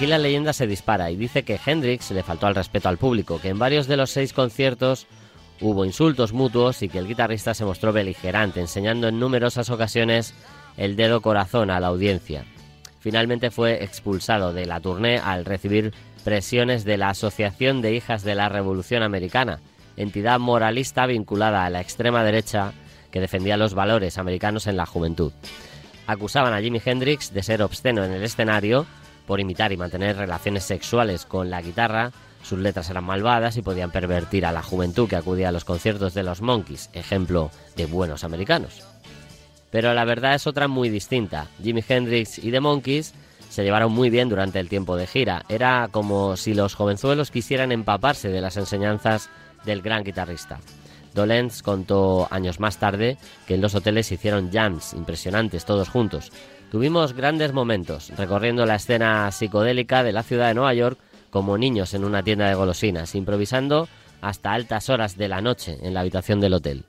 Aquí 0.00 0.06
la 0.06 0.16
leyenda 0.16 0.54
se 0.54 0.66
dispara 0.66 1.10
y 1.10 1.16
dice 1.16 1.42
que 1.42 1.60
Hendrix 1.62 2.10
le 2.10 2.22
faltó 2.22 2.46
al 2.46 2.54
respeto 2.54 2.88
al 2.88 2.96
público, 2.96 3.38
que 3.38 3.50
en 3.50 3.58
varios 3.58 3.86
de 3.86 3.98
los 3.98 4.08
seis 4.08 4.32
conciertos 4.32 5.06
hubo 5.60 5.84
insultos 5.84 6.32
mutuos 6.32 6.80
y 6.80 6.88
que 6.88 6.96
el 6.96 7.06
guitarrista 7.06 7.52
se 7.52 7.66
mostró 7.66 7.92
beligerante, 7.92 8.60
enseñando 8.60 9.08
en 9.08 9.20
numerosas 9.20 9.68
ocasiones 9.68 10.32
el 10.78 10.96
dedo 10.96 11.20
corazón 11.20 11.70
a 11.70 11.80
la 11.80 11.88
audiencia. 11.88 12.46
Finalmente 13.00 13.50
fue 13.50 13.84
expulsado 13.84 14.54
de 14.54 14.64
la 14.64 14.80
tournée 14.80 15.18
al 15.18 15.44
recibir 15.44 15.92
presiones 16.24 16.86
de 16.86 16.96
la 16.96 17.10
Asociación 17.10 17.82
de 17.82 17.94
Hijas 17.94 18.22
de 18.22 18.34
la 18.34 18.48
Revolución 18.48 19.02
Americana, 19.02 19.60
entidad 19.98 20.38
moralista 20.38 21.04
vinculada 21.04 21.66
a 21.66 21.70
la 21.70 21.82
extrema 21.82 22.24
derecha 22.24 22.72
que 23.10 23.20
defendía 23.20 23.58
los 23.58 23.74
valores 23.74 24.16
americanos 24.16 24.66
en 24.66 24.78
la 24.78 24.86
juventud. 24.86 25.34
Acusaban 26.06 26.54
a 26.54 26.62
Jimi 26.62 26.80
Hendrix 26.82 27.34
de 27.34 27.42
ser 27.42 27.60
obsceno 27.60 28.02
en 28.02 28.12
el 28.12 28.22
escenario 28.22 28.86
por 29.26 29.40
imitar 29.40 29.72
y 29.72 29.76
mantener 29.76 30.16
relaciones 30.16 30.64
sexuales 30.64 31.26
con 31.26 31.50
la 31.50 31.62
guitarra, 31.62 32.12
sus 32.42 32.58
letras 32.58 32.88
eran 32.90 33.04
malvadas 33.04 33.56
y 33.56 33.62
podían 33.62 33.90
pervertir 33.90 34.46
a 34.46 34.52
la 34.52 34.62
juventud 34.62 35.08
que 35.08 35.16
acudía 35.16 35.50
a 35.50 35.52
los 35.52 35.64
conciertos 35.64 36.14
de 36.14 36.22
los 36.22 36.40
Monkeys, 36.40 36.90
ejemplo 36.92 37.50
de 37.76 37.86
buenos 37.86 38.24
americanos. 38.24 38.82
Pero 39.70 39.94
la 39.94 40.04
verdad 40.04 40.34
es 40.34 40.46
otra 40.46 40.68
muy 40.68 40.88
distinta. 40.88 41.46
Jimi 41.62 41.84
Hendrix 41.86 42.38
y 42.38 42.50
The 42.50 42.60
Monkeys 42.60 43.14
se 43.50 43.62
llevaron 43.62 43.92
muy 43.92 44.10
bien 44.10 44.28
durante 44.28 44.58
el 44.58 44.68
tiempo 44.68 44.96
de 44.96 45.06
gira. 45.06 45.44
Era 45.48 45.88
como 45.90 46.36
si 46.36 46.54
los 46.54 46.74
jovenzuelos 46.74 47.30
quisieran 47.30 47.72
empaparse 47.72 48.28
de 48.28 48.40
las 48.40 48.56
enseñanzas 48.56 49.28
del 49.64 49.82
gran 49.82 50.02
guitarrista. 50.02 50.60
Dolenz 51.14 51.62
contó 51.62 52.28
años 52.30 52.60
más 52.60 52.78
tarde 52.78 53.18
que 53.46 53.54
en 53.54 53.60
los 53.60 53.74
hoteles 53.74 54.12
hicieron 54.12 54.50
jams 54.52 54.94
impresionantes 54.94 55.64
todos 55.64 55.88
juntos. 55.88 56.30
Tuvimos 56.70 57.14
grandes 57.14 57.52
momentos 57.52 58.12
recorriendo 58.16 58.64
la 58.64 58.76
escena 58.76 59.30
psicodélica 59.32 60.04
de 60.04 60.12
la 60.12 60.22
ciudad 60.22 60.46
de 60.46 60.54
Nueva 60.54 60.72
York 60.72 60.98
como 61.30 61.58
niños 61.58 61.94
en 61.94 62.04
una 62.04 62.22
tienda 62.22 62.48
de 62.48 62.54
golosinas, 62.54 63.16
improvisando 63.16 63.88
hasta 64.20 64.52
altas 64.52 64.88
horas 64.88 65.16
de 65.16 65.28
la 65.28 65.40
noche 65.40 65.78
en 65.82 65.94
la 65.94 66.00
habitación 66.00 66.40
del 66.40 66.54
hotel. 66.54 66.84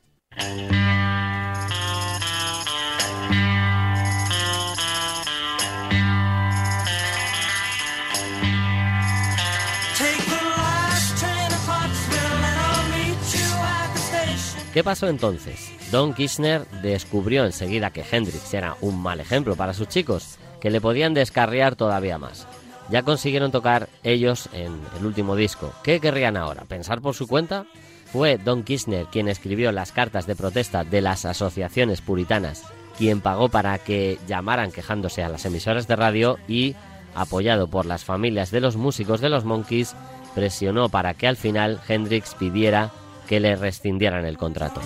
¿Qué 14.73 14.83
pasó 14.83 15.09
entonces? 15.09 15.80
Don 15.91 16.13
Kirchner 16.13 16.65
descubrió 16.81 17.43
enseguida 17.45 17.91
que 17.91 18.05
Hendrix 18.09 18.53
era 18.53 18.77
un 18.79 19.01
mal 19.01 19.19
ejemplo 19.19 19.57
para 19.57 19.73
sus 19.73 19.89
chicos, 19.89 20.37
que 20.61 20.69
le 20.69 20.79
podían 20.79 21.13
descarriar 21.13 21.75
todavía 21.75 22.17
más. 22.17 22.47
Ya 22.89 23.03
consiguieron 23.03 23.51
tocar 23.51 23.89
ellos 24.01 24.47
en 24.53 24.79
el 24.97 25.05
último 25.05 25.35
disco. 25.35 25.73
¿Qué 25.83 25.99
querrían 25.99 26.37
ahora? 26.37 26.63
¿Pensar 26.63 27.01
por 27.01 27.13
su 27.13 27.27
cuenta? 27.27 27.65
Fue 28.05 28.37
Don 28.37 28.63
Kirchner 28.63 29.07
quien 29.07 29.27
escribió 29.27 29.73
las 29.73 29.91
cartas 29.91 30.25
de 30.27 30.35
protesta 30.37 30.85
de 30.85 31.01
las 31.01 31.25
asociaciones 31.25 31.99
puritanas, 31.99 32.63
quien 32.97 33.19
pagó 33.19 33.49
para 33.49 33.77
que 33.77 34.17
llamaran 34.27 34.71
quejándose 34.71 35.23
a 35.23 35.29
las 35.29 35.45
emisoras 35.45 35.89
de 35.89 35.97
radio 35.97 36.37
y, 36.47 36.75
apoyado 37.15 37.67
por 37.67 37.85
las 37.85 38.05
familias 38.05 38.49
de 38.49 38.61
los 38.61 38.77
músicos 38.77 39.19
de 39.19 39.29
los 39.29 39.43
Monkeys, 39.43 39.93
presionó 40.35 40.87
para 40.87 41.15
que 41.15 41.27
al 41.27 41.35
final 41.35 41.81
Hendrix 41.85 42.33
pidiera 42.35 42.91
que 43.31 43.39
le 43.39 43.55
rescindieran 43.55 44.25
el 44.25 44.37
contrato. 44.37 44.81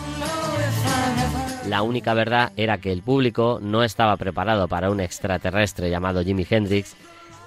La 1.68 1.82
única 1.82 2.14
verdad 2.14 2.52
era 2.56 2.78
que 2.78 2.92
el 2.92 3.02
público 3.02 3.58
no 3.60 3.84
estaba 3.84 4.16
preparado 4.18 4.68
para 4.68 4.92
un 4.92 5.00
extraterrestre 5.00 5.90
llamado 5.90 6.24
Jimi 6.24 6.46
Hendrix 6.48 6.96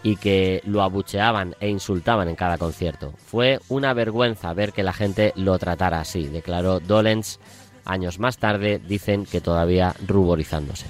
y 0.02 0.16
que 0.16 0.61
lo 0.66 0.82
abucheaban 0.82 1.54
e 1.61 1.68
insultaban 1.68 2.26
en 2.26 2.34
cada 2.34 2.58
concierto. 2.58 3.12
Fue 3.16 3.61
una 3.68 3.94
vergüenza 3.94 4.52
ver 4.54 4.72
que 4.72 4.82
la 4.82 4.92
gente 4.92 5.32
lo 5.37 5.56
tratara 5.56 6.00
así, 6.00 6.26
declaró 6.26 6.80
Dolenz. 6.80 7.38
Años 7.84 8.18
más 8.18 8.38
tarde 8.38 8.80
dicen 8.84 9.24
que 9.24 9.40
todavía 9.40 9.94
ruborizándose. 10.04 10.87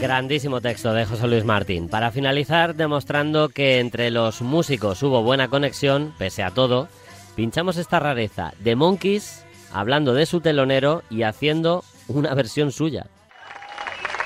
Grandísimo 0.00 0.60
texto 0.60 0.92
de 0.92 1.06
José 1.06 1.26
Luis 1.26 1.44
Martín. 1.44 1.88
Para 1.88 2.10
finalizar, 2.10 2.74
demostrando 2.74 3.48
que 3.48 3.80
entre 3.80 4.10
los 4.10 4.42
músicos 4.42 5.02
hubo 5.02 5.22
buena 5.22 5.48
conexión, 5.48 6.12
pese 6.18 6.42
a 6.42 6.50
todo, 6.50 6.88
pinchamos 7.36 7.78
esta 7.78 8.00
rareza 8.00 8.52
de 8.58 8.76
Monkeys 8.76 9.44
hablando 9.72 10.12
de 10.14 10.26
su 10.26 10.40
telonero 10.40 11.02
y 11.08 11.22
haciendo 11.22 11.84
una 12.08 12.34
versión 12.34 12.70
suya. 12.72 13.06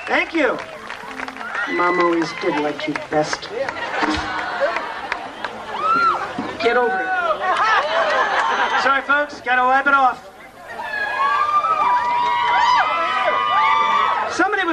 Thank 0.07 0.33
you. 0.33 0.57
Mom 1.75 1.99
always 1.99 2.29
did 2.41 2.59
like 2.61 2.85
you 2.87 2.93
best. 3.11 3.47
Get 6.61 6.75
over 6.75 6.99
it. 6.99 7.07
Sorry, 8.83 9.01
folks. 9.03 9.41
Gotta 9.41 9.63
wipe 9.63 9.87
it 9.87 9.93
off. 9.93 10.28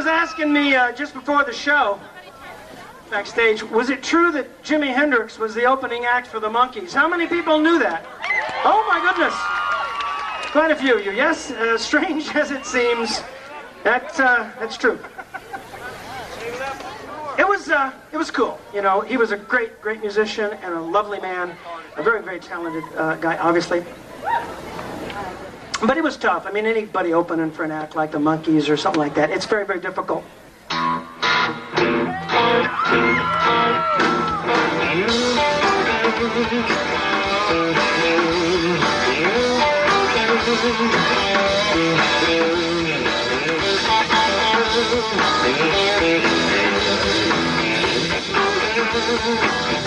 Was 0.07 0.13
asking 0.13 0.53
me 0.53 0.73
uh, 0.77 0.93
just 0.93 1.15
before 1.15 1.43
the 1.43 1.53
show, 1.53 1.99
backstage, 3.11 3.65
was 3.65 3.91
it 3.91 4.05
true 4.05 4.31
that 4.31 4.63
Jimi 4.63 4.95
Hendrix 4.95 5.37
was 5.37 5.53
the 5.53 5.65
opening 5.65 6.05
act 6.05 6.29
for 6.29 6.39
the 6.39 6.49
Monkees? 6.49 6.95
How 6.95 7.09
many 7.09 7.27
people 7.27 7.59
knew 7.59 7.81
that? 7.81 8.07
Oh 8.65 8.87
my 8.87 9.01
goodness! 9.01 9.35
Quite 10.53 10.71
a 10.71 10.77
few 10.77 10.97
of 10.97 11.05
you. 11.05 11.11
Yes, 11.11 11.51
uh, 11.51 11.77
strange 11.77 12.29
as 12.37 12.53
it 12.53 12.65
seems, 12.65 13.21
that 13.83 14.21
uh, 14.21 14.49
that's 14.61 14.77
true. 14.77 14.97
It 17.37 17.49
was 17.49 17.69
uh, 17.69 17.91
it 18.13 18.17
was 18.17 18.31
cool. 18.31 18.61
You 18.73 18.83
know, 18.83 19.01
he 19.01 19.17
was 19.17 19.33
a 19.33 19.37
great 19.37 19.83
great 19.83 20.03
musician 20.03 20.53
and 20.63 20.73
a 20.73 20.81
lovely 20.81 21.19
man, 21.19 21.57
a 21.97 22.03
very 22.05 22.23
very 22.23 22.39
talented 22.39 22.85
uh, 22.97 23.17
guy, 23.17 23.39
obviously. 23.39 23.85
But 25.83 25.99
it 25.99 26.03
was 26.03 26.17
tough. 26.17 26.47
I 26.47 26.53
mean, 26.53 26.65
anybody 26.65 27.13
opening 27.13 27.51
for 27.51 27.65
an 27.65 27.71
act 27.71 27.97
like 27.97 28.11
the 28.11 28.19
Monkees 28.19 28.71
or 28.71 28.77
something 28.79 29.01
like 29.01 29.15
that, 29.15 29.31
it's 29.31 29.45
very, 29.45 29.67
very 29.67 29.81
difficult. 29.81 30.25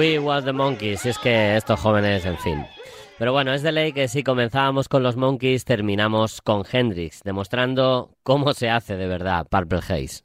We 0.00 0.18
was 0.18 0.46
the 0.46 0.54
monkeys, 0.54 1.04
es 1.04 1.18
que 1.18 1.58
estos 1.58 1.78
jóvenes, 1.78 2.24
en 2.24 2.38
fin. 2.38 2.64
Pero 3.18 3.32
bueno, 3.32 3.52
es 3.52 3.62
de 3.62 3.70
ley 3.70 3.92
que 3.92 4.08
si 4.08 4.22
comenzábamos 4.22 4.88
con 4.88 5.02
los 5.02 5.16
Monkeys, 5.16 5.66
terminamos 5.66 6.40
con 6.40 6.64
Hendrix, 6.72 7.22
demostrando 7.22 8.16
cómo 8.22 8.54
se 8.54 8.70
hace 8.70 8.96
de 8.96 9.06
verdad 9.06 9.46
Purple 9.50 9.80
Haze. 9.80 10.24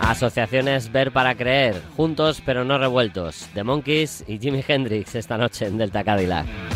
Asociaciones 0.00 0.90
Ver 0.90 1.12
para 1.12 1.34
Creer, 1.34 1.82
juntos 1.98 2.42
pero 2.46 2.64
no 2.64 2.78
revueltos, 2.78 3.46
The 3.52 3.62
Monkeys 3.62 4.24
y 4.26 4.38
Jimi 4.38 4.64
Hendrix 4.66 5.16
esta 5.16 5.36
noche 5.36 5.66
en 5.66 5.76
Delta 5.76 6.02
Cadillac. 6.02 6.71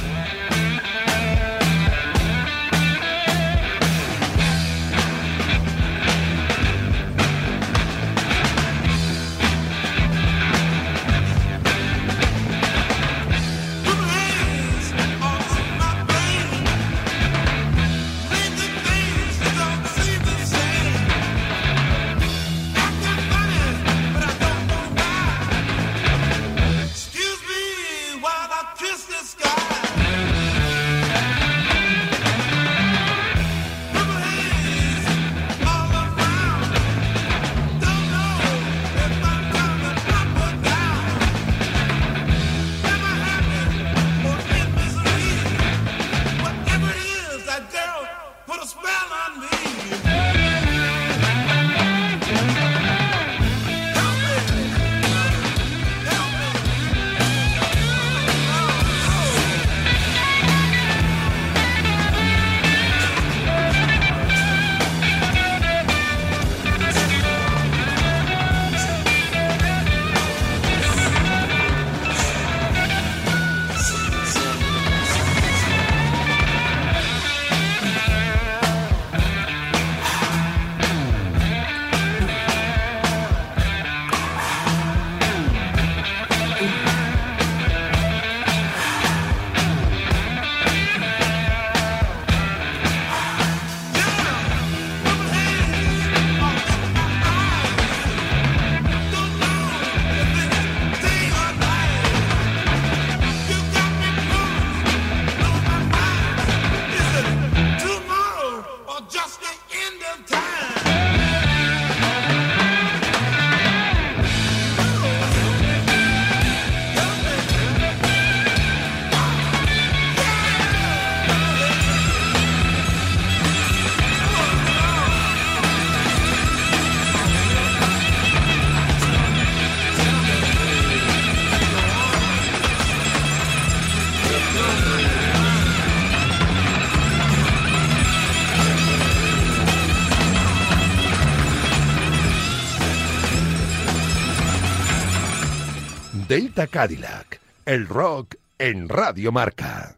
Cadillac, 146.66 147.40
el 147.64 147.87
rock 147.87 148.37
en 148.59 148.88
Radio 148.88 149.33
Marca. 149.33 149.96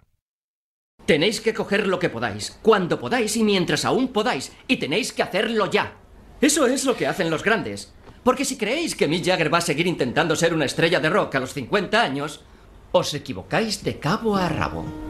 Tenéis 1.07 1.41
que 1.41 1.55
coger 1.55 1.87
lo 1.87 1.99
que 1.99 2.11
podáis, 2.11 2.59
cuando 2.63 3.01
podáis 3.01 3.37
y 3.37 3.43
mientras 3.43 3.85
aún 3.85 4.09
podáis, 4.09 4.53
y 4.67 4.77
tenéis 4.77 5.13
que 5.13 5.23
hacerlo 5.23 5.71
ya. 5.71 5.95
Eso 6.41 6.67
es 6.67 6.85
lo 6.85 6.97
que 6.97 7.07
hacen 7.07 7.31
los 7.31 7.43
grandes. 7.43 7.95
Porque 8.23 8.45
si 8.45 8.59
creéis 8.59 8.95
que 8.95 9.09
Mick 9.09 9.25
Jagger 9.25 9.53
va 9.53 9.59
a 9.59 9.63
seguir 9.63 9.87
intentando 9.87 10.37
ser 10.37 10.53
una 10.53 10.67
estrella 10.67 11.01
de 11.01 11.09
rock 11.09 11.37
a 11.37 11.41
los 11.41 11.55
50 11.55 12.03
años, 12.03 12.43
os 12.93 13.15
equivocáis 13.15 13.83
de 13.83 13.99
cabo 13.99 14.37
a 14.37 14.49
rabo. 14.49 15.08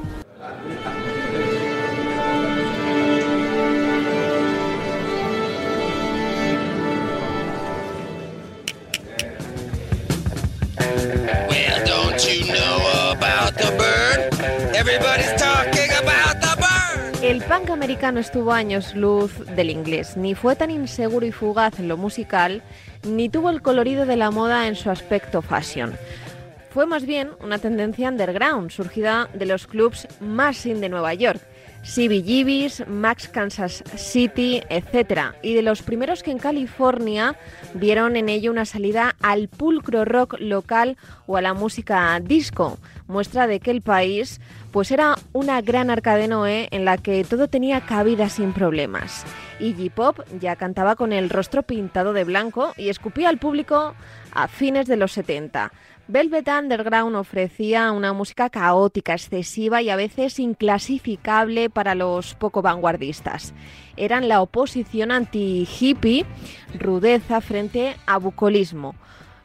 Punk 17.58 17.70
americano 17.70 18.20
estuvo 18.20 18.52
años 18.52 18.94
luz 18.94 19.32
del 19.56 19.70
inglés. 19.70 20.16
Ni 20.16 20.36
fue 20.36 20.54
tan 20.54 20.70
inseguro 20.70 21.26
y 21.26 21.32
fugaz 21.32 21.80
en 21.80 21.88
lo 21.88 21.96
musical, 21.96 22.62
ni 23.02 23.28
tuvo 23.28 23.50
el 23.50 23.62
colorido 23.62 24.06
de 24.06 24.14
la 24.14 24.30
moda 24.30 24.68
en 24.68 24.76
su 24.76 24.90
aspecto 24.90 25.42
fashion. 25.42 25.92
Fue 26.70 26.86
más 26.86 27.04
bien 27.04 27.30
una 27.40 27.58
tendencia 27.58 28.08
underground, 28.10 28.70
surgida 28.70 29.28
de 29.34 29.46
los 29.46 29.66
clubs 29.66 30.06
más 30.20 30.66
in 30.66 30.80
de 30.80 30.88
Nueva 30.88 31.14
York. 31.14 31.40
CBGBs, 31.82 32.86
Max 32.88 33.28
Kansas 33.28 33.82
City, 33.96 34.62
etc. 34.68 35.34
Y 35.42 35.54
de 35.54 35.62
los 35.62 35.82
primeros 35.82 36.22
que 36.22 36.30
en 36.30 36.38
California 36.38 37.36
vieron 37.74 38.16
en 38.16 38.28
ello 38.28 38.50
una 38.50 38.64
salida 38.64 39.16
al 39.20 39.48
pulcro 39.48 40.04
rock 40.04 40.36
local 40.38 40.96
o 41.26 41.36
a 41.36 41.42
la 41.42 41.54
música 41.54 42.18
disco, 42.20 42.78
muestra 43.06 43.46
de 43.46 43.60
que 43.60 43.70
el 43.70 43.82
país 43.82 44.40
pues 44.70 44.90
era 44.90 45.16
una 45.32 45.60
gran 45.62 45.90
arca 45.90 46.16
de 46.16 46.28
Noé 46.28 46.68
en 46.70 46.84
la 46.84 46.98
que 46.98 47.24
todo 47.24 47.48
tenía 47.48 47.80
cabida 47.80 48.28
sin 48.28 48.52
problemas. 48.52 49.24
Iggy 49.60 49.90
Pop 49.90 50.20
ya 50.40 50.56
cantaba 50.56 50.94
con 50.94 51.12
el 51.12 51.30
rostro 51.30 51.62
pintado 51.62 52.12
de 52.12 52.24
blanco 52.24 52.74
y 52.76 52.90
escupía 52.90 53.28
al 53.28 53.38
público 53.38 53.94
a 54.32 54.48
fines 54.48 54.86
de 54.86 54.96
los 54.96 55.12
70. 55.12 55.72
Velvet 56.10 56.48
Underground 56.48 57.16
ofrecía 57.16 57.92
una 57.92 58.14
música 58.14 58.48
caótica, 58.48 59.12
excesiva 59.12 59.82
y 59.82 59.90
a 59.90 59.96
veces 59.96 60.38
inclasificable 60.38 61.68
para 61.68 61.94
los 61.94 62.34
poco 62.34 62.62
vanguardistas. 62.62 63.52
Eran 63.98 64.26
la 64.26 64.40
oposición 64.40 65.12
anti-hippie, 65.12 66.24
rudeza 66.78 67.42
frente 67.42 67.94
a 68.06 68.16
bucolismo. 68.16 68.94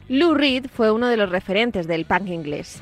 Lou 0.07 0.35
Reed 0.35 0.67
fue 0.73 0.89
uno 0.89 1.07
de 1.07 1.17
los 1.17 1.29
referentes 1.29 1.85
del 1.85 2.05
punk 2.05 2.29
inglés. 2.29 2.81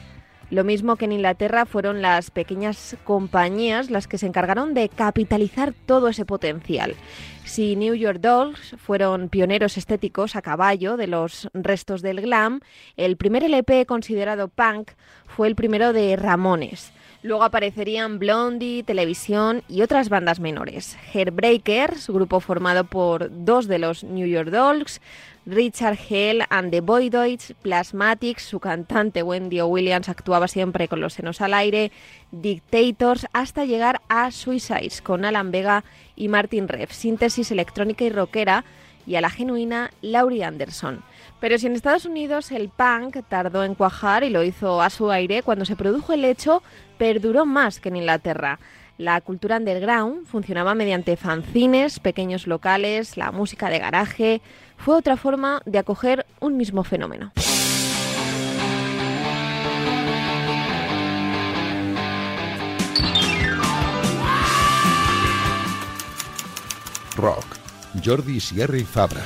Lo 0.52 0.66
mismo 0.66 0.98
que 0.98 1.06
en 1.06 1.14
Inglaterra 1.14 1.66
fueron 1.66 2.02
las 2.02 2.30
pequeñas 2.30 2.98
compañías 3.06 3.90
las 3.90 4.10
que 4.10 4.18
se 4.18 4.28
encargaron 4.28 4.74
de 4.74 4.90
capitalizar 4.90 5.74
todo 5.86 6.10
ese 6.10 6.26
potencial. 6.26 6.96
Si 7.46 7.78
New 7.78 7.96
York 7.96 8.20
Dolls 8.20 8.76
fueron 8.78 9.30
pioneros 9.30 9.78
estéticos 9.78 10.36
a 10.36 10.42
caballo 10.42 10.98
de 10.98 11.08
los 11.08 11.50
restos 11.54 12.02
del 12.02 12.20
glam, 12.20 12.60
el 12.98 13.16
primer 13.16 13.46
LP 13.46 13.86
considerado 13.86 14.50
punk 14.50 14.92
fue 15.26 15.48
el 15.48 15.56
primero 15.56 15.94
de 15.94 16.18
Ramones. 16.18 16.92
Luego 17.24 17.44
aparecerían 17.44 18.18
Blondie, 18.18 18.82
Televisión 18.82 19.62
y 19.70 19.84
otras 19.84 20.10
bandas 20.10 20.40
menores. 20.40 20.98
Hairbreakers, 21.14 22.10
grupo 22.10 22.40
formado 22.40 22.84
por 22.86 23.30
dos 23.46 23.68
de 23.68 23.78
los 23.78 24.04
New 24.04 24.28
York 24.28 24.50
Dolls, 24.50 25.02
Richard 25.46 26.00
Hell 26.10 26.44
and 26.50 26.72
the 26.72 26.82
Boydoids, 26.82 27.54
Plasmatics, 27.62 28.42
su 28.42 28.60
cantante 28.60 29.22
Wendy. 29.22 29.62
Williams 29.62 30.10
actuaba 30.10 30.48
siempre 30.48 30.88
con 30.88 31.00
los 31.00 31.14
senos 31.14 31.42
al 31.42 31.54
aire, 31.54 31.92
Dictators, 32.32 33.28
hasta 33.34 33.66
llegar 33.66 34.02
a 34.10 34.32
Suicides 34.32 35.04
con 35.04 35.24
Alan 35.24 35.52
Vega 35.52 35.84
y 36.16 36.28
Martin 36.28 36.68
Rev, 36.68 36.92
síntesis 36.92 37.52
electrónica 37.52 38.04
y 38.04 38.10
rockera, 38.10 38.66
y 39.06 39.16
a 39.16 39.22
la 39.22 39.30
genuina 39.30 39.92
Laurie 40.02 40.44
Anderson. 40.44 41.04
Pero 41.40 41.58
si 41.58 41.66
en 41.66 41.74
Estados 41.74 42.06
Unidos 42.06 42.52
el 42.52 42.70
punk 42.70 43.18
tardó 43.28 43.64
en 43.64 43.74
cuajar 43.74 44.24
y 44.24 44.30
lo 44.30 44.44
hizo 44.44 44.82
a 44.82 44.92
su 44.92 45.10
aire, 45.10 45.42
cuando 45.42 45.66
se 45.66 45.76
produjo 45.76 46.14
el 46.14 46.24
hecho, 46.24 46.62
perduró 47.02 47.48
más 47.48 47.80
que 47.80 47.90
en 47.90 47.96
Inglaterra. 47.96 48.60
La 49.00 49.20
cultura 49.22 49.58
underground 49.58 50.28
funcionaba 50.28 50.76
mediante 50.76 51.18
fanzines, 51.18 52.00
pequeños 52.00 52.46
locales, 52.46 53.18
la 53.18 53.32
música 53.32 53.72
de 53.72 53.80
garaje. 53.80 54.42
Fue 54.78 54.96
otra 54.96 55.18
forma 55.18 55.64
de 55.66 55.80
acoger 55.80 56.28
un 56.40 56.58
mismo 56.58 56.84
fenómeno. 56.84 57.32
Rock. 67.18 67.58
Jordi 68.06 68.40
Sierra 68.40 68.78
y 68.78 68.84
Fabra. 68.84 69.24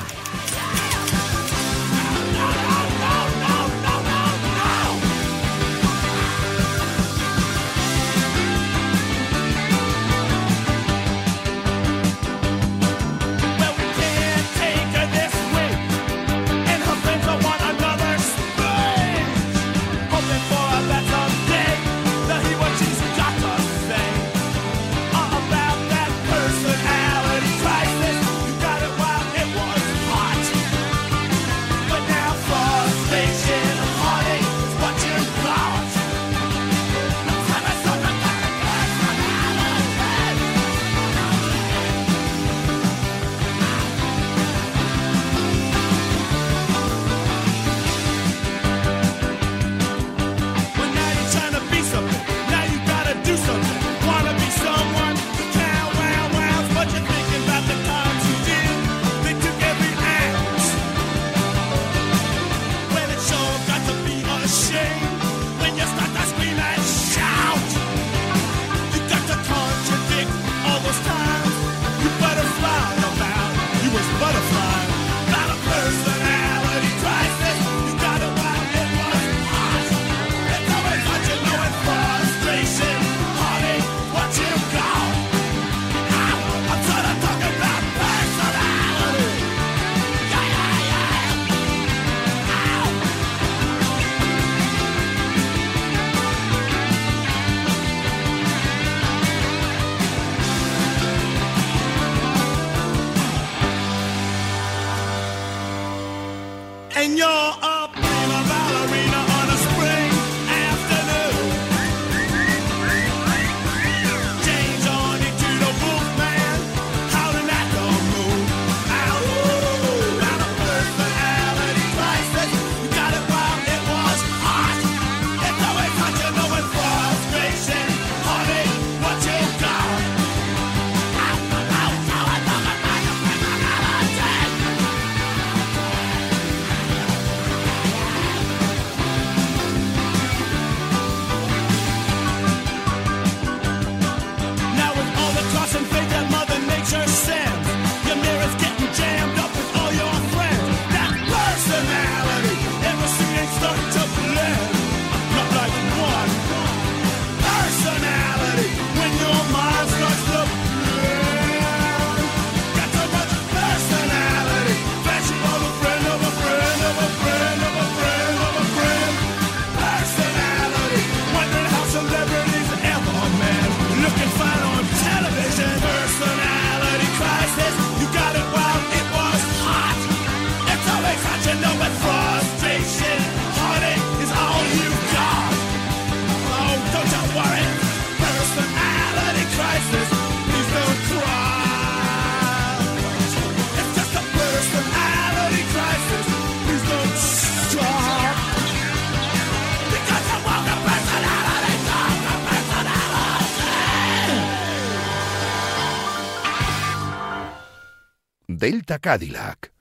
Delta 208.65 208.97
Cadillac. 208.97 209.71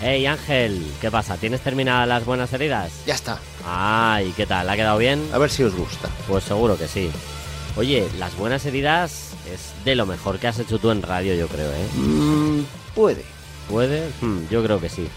Hey 0.00 0.24
Ángel, 0.24 0.86
¿qué 1.00 1.10
pasa? 1.10 1.36
¿Tienes 1.36 1.60
terminadas 1.60 2.06
las 2.06 2.24
buenas 2.24 2.52
heridas? 2.52 2.92
Ya 3.06 3.14
está. 3.16 3.40
Ay, 3.66 4.32
¿qué 4.36 4.46
tal? 4.46 4.70
¿Ha 4.70 4.76
quedado 4.76 4.98
bien? 4.98 5.28
A 5.32 5.38
ver 5.38 5.50
si 5.50 5.64
os 5.64 5.74
gusta. 5.74 6.08
Pues 6.28 6.44
seguro 6.44 6.78
que 6.78 6.86
sí. 6.86 7.10
Oye, 7.76 8.08
las 8.20 8.36
buenas 8.36 8.64
heridas 8.66 9.34
es 9.52 9.72
de 9.84 9.96
lo 9.96 10.06
mejor 10.06 10.38
que 10.38 10.46
has 10.46 10.60
hecho 10.60 10.78
tú 10.78 10.92
en 10.92 11.02
radio, 11.02 11.34
yo 11.34 11.48
creo, 11.48 11.72
¿eh? 11.72 11.88
Mm, 11.96 12.60
puede. 12.94 13.24
¿Puede? 13.68 14.08
Hmm, 14.20 14.46
yo 14.48 14.62
creo 14.62 14.80
que 14.80 14.88
sí. 14.88 15.08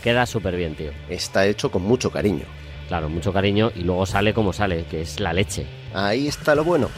Queda 0.00 0.26
súper 0.26 0.54
bien, 0.54 0.76
tío. 0.76 0.92
Está 1.08 1.44
hecho 1.46 1.72
con 1.72 1.82
mucho 1.82 2.12
cariño. 2.12 2.44
Claro, 2.86 3.08
mucho 3.08 3.32
cariño 3.32 3.72
y 3.74 3.80
luego 3.80 4.06
sale 4.06 4.32
como 4.32 4.52
sale, 4.52 4.84
que 4.84 5.02
es 5.02 5.18
la 5.18 5.32
leche. 5.32 5.66
Ahí 5.92 6.28
está 6.28 6.54
lo 6.54 6.62
bueno. 6.62 6.88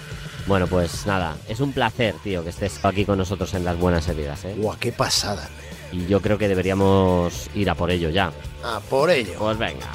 Bueno, 0.46 0.66
pues 0.66 1.06
nada, 1.06 1.38
es 1.48 1.60
un 1.60 1.72
placer, 1.72 2.14
tío, 2.22 2.44
que 2.44 2.50
estés 2.50 2.84
aquí 2.84 3.06
con 3.06 3.16
nosotros 3.16 3.54
en 3.54 3.64
las 3.64 3.78
buenas 3.78 4.06
heridas, 4.08 4.44
¿eh? 4.44 4.54
Guau, 4.58 4.76
qué 4.78 4.92
pasada. 4.92 5.48
Y 5.90 6.06
yo 6.06 6.20
creo 6.20 6.36
que 6.36 6.48
deberíamos 6.48 7.48
ir 7.54 7.70
a 7.70 7.74
por 7.74 7.90
ello 7.90 8.10
ya. 8.10 8.30
A 8.62 8.80
por 8.80 9.10
ello. 9.10 9.38
Pues 9.38 9.56
venga. 9.56 9.90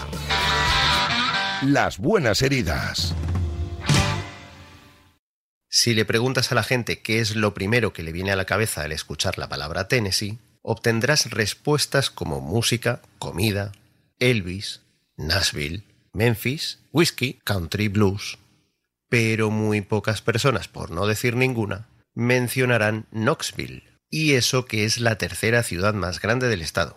Las 1.62 2.00
buenas 2.00 2.42
heridas. 2.42 3.14
Si 5.68 5.94
le 5.94 6.04
preguntas 6.04 6.52
a 6.52 6.56
la 6.56 6.64
gente 6.64 7.00
qué 7.02 7.20
es 7.20 7.36
lo 7.36 7.54
primero 7.54 7.94
que 7.94 8.02
le 8.02 8.12
viene 8.12 8.32
a 8.32 8.36
la 8.36 8.46
cabeza 8.46 8.82
al 8.82 8.92
escuchar 8.92 9.38
la 9.38 9.50
palabra 9.50 9.88
Tennessee, 9.88 10.40
obtendrás 10.64 11.30
respuestas 11.30 12.10
como 12.10 12.42
música, 12.42 13.02
comida, 13.20 13.72
Elvis, 14.18 14.82
Nashville, 15.16 15.84
Memphis, 16.12 16.80
whisky, 16.92 17.40
country 17.44 17.88
blues. 17.88 18.38
Pero 19.10 19.50
muy 19.50 19.82
pocas 19.82 20.22
personas, 20.22 20.67
por 20.67 20.91
no 20.91 21.08
decir 21.08 21.36
ninguna, 21.36 21.88
mencionarán 22.13 23.08
Knoxville, 23.12 23.84
y 24.10 24.34
eso 24.34 24.65
que 24.65 24.86
es 24.86 25.00
la 25.00 25.17
tercera 25.17 25.63
ciudad 25.63 25.93
más 25.93 26.22
grande 26.22 26.48
del 26.48 26.62
estado. 26.62 26.95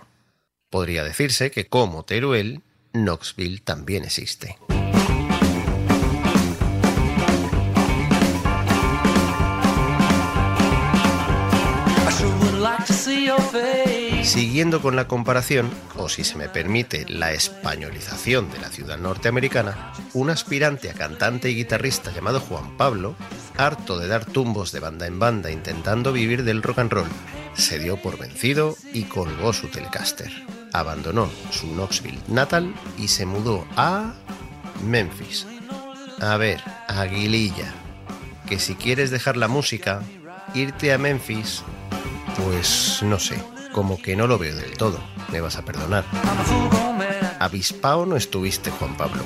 Podría 0.71 1.05
decirse 1.05 1.51
que 1.51 1.67
como 1.67 2.05
Teruel, 2.05 2.63
Knoxville 2.93 3.61
también 3.61 4.05
existe. 4.05 4.59
Siguiendo 14.33 14.81
con 14.81 14.97
la 14.97 15.09
comparación, 15.09 15.71
o 15.95 16.09
si 16.09 16.25
se 16.25 16.39
me 16.39 16.49
permite, 16.49 17.05
la 17.07 17.33
españolización 17.33 18.51
de 18.51 18.61
la 18.61 18.71
ciudad 18.71 18.97
norteamericana, 18.97 19.93
un 20.15 20.31
aspirante 20.31 20.89
a 20.89 20.95
cantante 20.95 21.51
y 21.51 21.55
guitarrista 21.55 22.11
llamado 22.13 22.41
Juan 22.41 22.79
Pablo, 22.79 23.15
harto 23.59 23.99
de 23.99 24.09
dar 24.09 24.25
tumbos 24.25 24.73
de 24.73 24.81
banda 24.81 25.07
en 25.07 25.19
banda 25.19 25.51
intentando 25.51 26.15
vivir 26.15 26.45
del 26.45 26.63
rock 26.63 26.79
and 26.79 26.93
roll, 26.93 27.09
se 27.53 27.79
dio 27.79 27.99
por 27.99 28.17
vencido 28.17 28.75
y 28.95 29.03
colgó 29.03 29.53
su 29.53 29.69
Telecaster. 29.69 30.33
Abandonó 30.73 31.29
su 31.51 31.67
Knoxville 31.67 32.23
natal 32.29 32.75
y 32.97 33.09
se 33.09 33.27
mudó 33.27 33.67
a 33.77 34.15
Memphis. 34.83 35.47
A 36.23 36.39
ver, 36.39 36.63
Aguililla, 36.89 37.75
que 38.49 38.59
si 38.59 38.77
quieres 38.77 39.11
dejar 39.11 39.37
la 39.37 39.49
música, 39.49 40.01
irte 40.55 40.91
a 40.95 40.97
Memphis, 40.97 41.63
pues 42.39 43.01
no 43.03 43.19
sé, 43.19 43.37
como 43.73 44.01
que 44.01 44.15
no 44.17 44.27
lo 44.27 44.39
veo 44.39 44.55
del 44.55 44.77
todo, 44.77 44.99
me 45.31 45.41
vas 45.41 45.57
a 45.57 45.65
perdonar. 45.65 46.05
Avispao 47.41 48.07
no 48.07 48.17
estuviste, 48.17 48.71
Juan 48.71 48.97
Pablo. 48.97 49.23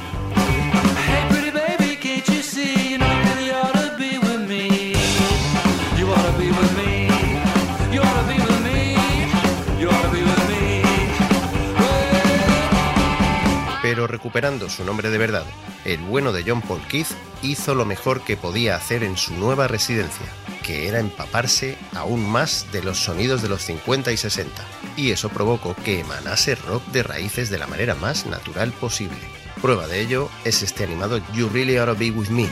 Recuperando 14.16 14.70
su 14.70 14.82
nombre 14.82 15.10
de 15.10 15.18
verdad, 15.18 15.44
el 15.84 16.00
bueno 16.00 16.32
de 16.32 16.42
John 16.42 16.62
Paul 16.62 16.80
Keith 16.88 17.10
hizo 17.42 17.74
lo 17.74 17.84
mejor 17.84 18.22
que 18.22 18.38
podía 18.38 18.74
hacer 18.74 19.02
en 19.02 19.18
su 19.18 19.34
nueva 19.34 19.68
residencia, 19.68 20.24
que 20.62 20.88
era 20.88 21.00
empaparse 21.00 21.76
aún 21.94 22.26
más 22.26 22.66
de 22.72 22.82
los 22.82 22.98
sonidos 22.98 23.42
de 23.42 23.50
los 23.50 23.60
50 23.60 24.10
y 24.12 24.16
60, 24.16 24.62
y 24.96 25.10
eso 25.10 25.28
provocó 25.28 25.76
que 25.76 26.00
emanase 26.00 26.54
rock 26.54 26.82
de 26.92 27.02
raíces 27.02 27.50
de 27.50 27.58
la 27.58 27.66
manera 27.66 27.94
más 27.94 28.24
natural 28.24 28.72
posible. 28.72 29.18
Prueba 29.60 29.86
de 29.86 30.00
ello 30.00 30.30
es 30.46 30.62
este 30.62 30.84
animado 30.84 31.20
You 31.34 31.50
Really 31.50 31.76
Oughta 31.76 31.92
Be 31.92 32.10
With 32.10 32.30
Me. 32.30 32.48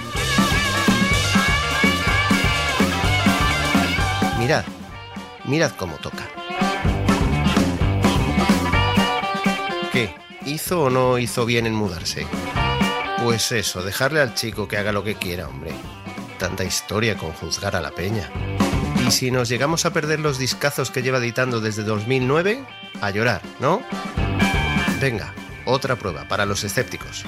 Mirad, 4.38 4.64
mirad 5.46 5.72
cómo 5.78 5.96
toca. 5.96 6.28
¿Hizo 10.54 10.82
o 10.82 10.88
no 10.90 11.18
hizo 11.18 11.44
bien 11.46 11.66
en 11.66 11.74
mudarse? 11.74 12.28
Pues 13.24 13.50
eso, 13.50 13.82
dejarle 13.82 14.20
al 14.20 14.34
chico 14.34 14.68
que 14.68 14.76
haga 14.76 14.92
lo 14.92 15.02
que 15.02 15.16
quiera, 15.16 15.48
hombre. 15.48 15.72
Tanta 16.38 16.62
historia 16.62 17.16
con 17.16 17.32
juzgar 17.32 17.74
a 17.74 17.80
la 17.80 17.90
peña. 17.90 18.30
Y 19.04 19.10
si 19.10 19.32
nos 19.32 19.48
llegamos 19.48 19.84
a 19.84 19.92
perder 19.92 20.20
los 20.20 20.38
discazos 20.38 20.92
que 20.92 21.02
lleva 21.02 21.18
editando 21.18 21.60
desde 21.60 21.82
2009, 21.82 22.64
a 23.00 23.10
llorar, 23.10 23.42
¿no? 23.58 23.82
Venga, 25.00 25.34
otra 25.64 25.96
prueba 25.96 26.28
para 26.28 26.46
los 26.46 26.62
escépticos. 26.62 27.24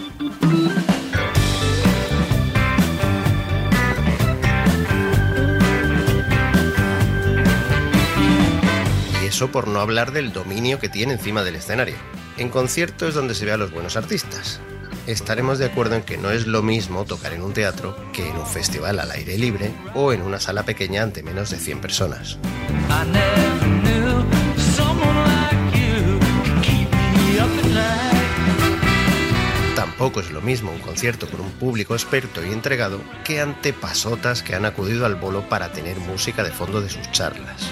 Y 9.21 9.27
eso 9.27 9.51
por 9.51 9.67
no 9.67 9.81
hablar 9.81 10.13
del 10.13 10.33
dominio 10.33 10.79
que 10.79 10.89
tiene 10.89 11.15
encima 11.15 11.43
del 11.43 11.57
escenario. 11.57 11.97
En 12.39 12.51
concierto 12.51 13.09
es 13.09 13.15
donde 13.15 13.35
se 13.35 13.47
ve 13.47 13.53
a 13.53 13.57
los 13.57 13.73
buenos 13.73 13.97
artistas. 13.97 14.61
Estaremos 15.07 15.59
de 15.59 15.65
acuerdo 15.65 15.95
en 15.95 16.03
que 16.03 16.19
no 16.19 16.31
es 16.31 16.47
lo 16.47 16.63
mismo 16.63 17.07
tocar 17.07 17.33
en 17.33 17.43
un 17.43 17.55
teatro 17.55 17.97
que 18.13 18.29
en 18.29 18.37
un 18.37 18.47
festival 18.47 18.99
al 18.99 19.11
aire 19.11 19.39
libre 19.39 19.73
o 19.95 20.13
en 20.13 20.21
una 20.21 20.39
sala 20.39 20.65
pequeña 20.65 21.03
ante 21.03 21.23
menos 21.23 21.51
de 21.51 21.57
100 21.57 21.81
personas. 21.81 22.39
Tampoco 29.75 30.21
es 30.21 30.31
lo 30.31 30.43
mismo 30.43 30.73
un 30.73 30.81
concierto 30.81 31.27
con 31.31 31.41
un 31.41 31.53
público 31.53 31.95
experto 31.95 32.45
y 32.45 32.53
entregado 32.53 33.01
que 33.25 33.41
ante 33.41 33.73
pasotas 33.73 34.43
que 34.43 34.55
han 34.55 34.67
acudido 34.67 35.07
al 35.07 35.15
bolo 35.15 35.49
para 35.49 35.73
tener 35.73 35.97
música 36.01 36.45
de 36.45 36.51
fondo 36.51 36.83
de 36.83 36.91
sus 36.91 37.11
charlas. 37.13 37.71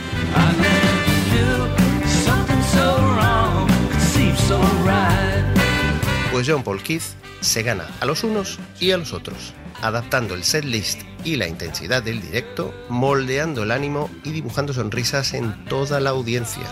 Pues 6.33 6.49
John 6.49 6.63
Paul 6.63 6.83
Keith 6.83 7.03
se 7.41 7.63
gana 7.63 7.87
a 8.01 8.07
los 8.07 8.25
unos 8.25 8.59
y 8.81 8.91
a 8.91 8.97
los 8.97 9.13
otros, 9.13 9.55
adaptando 9.83 10.35
el 10.35 10.45
setlist 10.45 11.03
y 11.25 11.37
la 11.37 11.47
intensidad 11.47 12.03
del 12.03 12.21
directo, 12.21 12.75
moldeando 12.89 13.63
el 13.63 13.71
ánimo 13.71 14.11
y 14.25 14.33
dibujando 14.33 14.73
sonrisas 14.73 15.35
en 15.35 15.65
toda 15.67 16.01
la 16.01 16.11
audiencia. 16.11 16.65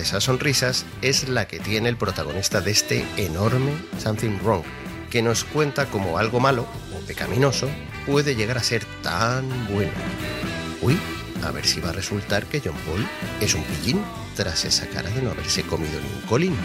Esas 0.00 0.24
sonrisas 0.24 0.84
es 1.02 1.28
la 1.28 1.46
que 1.46 1.60
tiene 1.60 1.88
el 1.88 1.96
protagonista 1.96 2.60
de 2.60 2.70
este 2.70 3.06
enorme 3.16 3.72
Something 3.98 4.38
Wrong, 4.42 4.62
que 5.10 5.22
nos 5.22 5.44
cuenta 5.44 5.86
cómo 5.86 6.18
algo 6.18 6.40
malo 6.40 6.66
o 6.94 7.06
pecaminoso 7.06 7.68
puede 8.06 8.34
llegar 8.34 8.58
a 8.58 8.62
ser 8.62 8.84
tan 9.02 9.48
bueno. 9.72 9.92
Uy, 10.82 10.98
a 11.44 11.50
ver 11.50 11.66
si 11.66 11.80
va 11.80 11.90
a 11.90 11.92
resultar 11.92 12.46
que 12.46 12.60
John 12.64 12.76
Paul 12.86 13.06
es 13.40 13.54
un 13.54 13.62
pillín 13.64 14.02
tras 14.36 14.64
esa 14.64 14.86
cara 14.86 15.10
de 15.10 15.22
no 15.22 15.30
haberse 15.30 15.62
comido 15.62 16.00
ni 16.00 16.20
un 16.20 16.26
colín. 16.26 16.56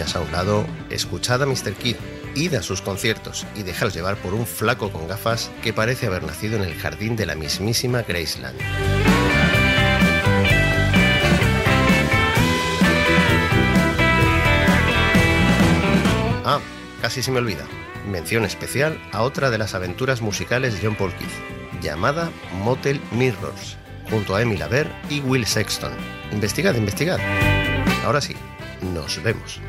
A 0.00 0.20
un 0.20 0.32
lado, 0.32 0.64
escuchad 0.88 1.42
a 1.42 1.46
Mr. 1.46 1.74
Kid, 1.74 1.96
id 2.34 2.54
a 2.54 2.62
sus 2.62 2.80
conciertos 2.80 3.46
y 3.54 3.64
dejaos 3.64 3.92
llevar 3.92 4.16
por 4.16 4.32
un 4.32 4.46
flaco 4.46 4.90
con 4.90 5.06
gafas 5.06 5.50
que 5.62 5.74
parece 5.74 6.06
haber 6.06 6.22
nacido 6.22 6.56
en 6.56 6.62
el 6.62 6.74
jardín 6.74 7.16
de 7.16 7.26
la 7.26 7.34
mismísima 7.34 8.00
Graceland. 8.00 8.58
Ah, 16.46 16.60
casi 17.02 17.22
se 17.22 17.30
me 17.30 17.38
olvida. 17.38 17.66
Mención 18.10 18.46
especial 18.46 18.98
a 19.12 19.20
otra 19.20 19.50
de 19.50 19.58
las 19.58 19.74
aventuras 19.74 20.22
musicales 20.22 20.72
de 20.72 20.80
John 20.86 20.96
Paul 20.96 21.12
Keith, 21.12 21.82
llamada 21.82 22.30
Motel 22.64 23.02
Mirrors, 23.12 23.76
junto 24.08 24.34
a 24.34 24.40
Emmy 24.40 24.56
Laver 24.56 24.90
y 25.10 25.20
Will 25.20 25.44
Sexton. 25.44 25.92
Investigad, 26.32 26.74
investigad. 26.74 27.18
Ahora 28.06 28.22
sí, 28.22 28.34
nos 28.82 29.22
vemos. 29.22 29.60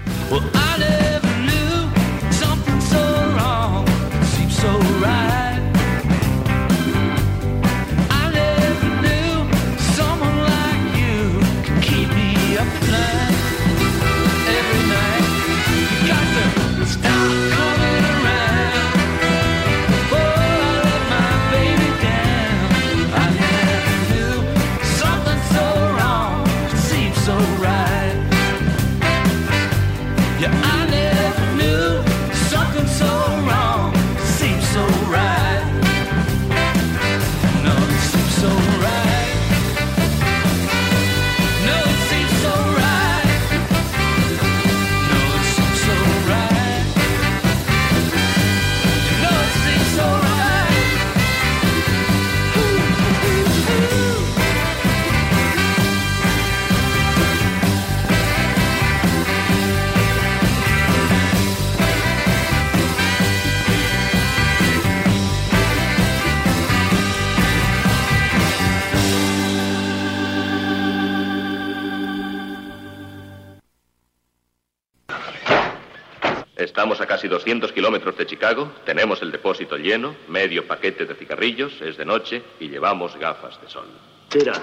Estamos 76.61 77.01
a 77.01 77.07
casi 77.07 77.27
200 77.27 77.71
kilómetros 77.71 78.15
de 78.17 78.27
Chicago, 78.27 78.71
tenemos 78.85 79.19
el 79.23 79.31
depósito 79.31 79.77
lleno, 79.77 80.15
medio 80.27 80.67
paquete 80.67 81.07
de 81.07 81.15
cigarrillos, 81.15 81.81
es 81.81 81.97
de 81.97 82.05
noche 82.05 82.43
y 82.59 82.69
llevamos 82.69 83.17
gafas 83.17 83.59
de 83.59 83.67
sol. 83.67 83.87
Tira. 84.29 84.53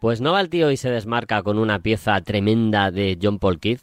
Pues 0.00 0.20
no 0.20 0.32
va 0.32 0.42
el 0.42 0.50
tío 0.50 0.70
y 0.70 0.76
se 0.76 0.90
desmarca 0.90 1.42
con 1.42 1.58
una 1.58 1.78
pieza 1.78 2.20
tremenda 2.20 2.90
de 2.90 3.18
John 3.20 3.38
Paul 3.38 3.58
Keith. 3.58 3.80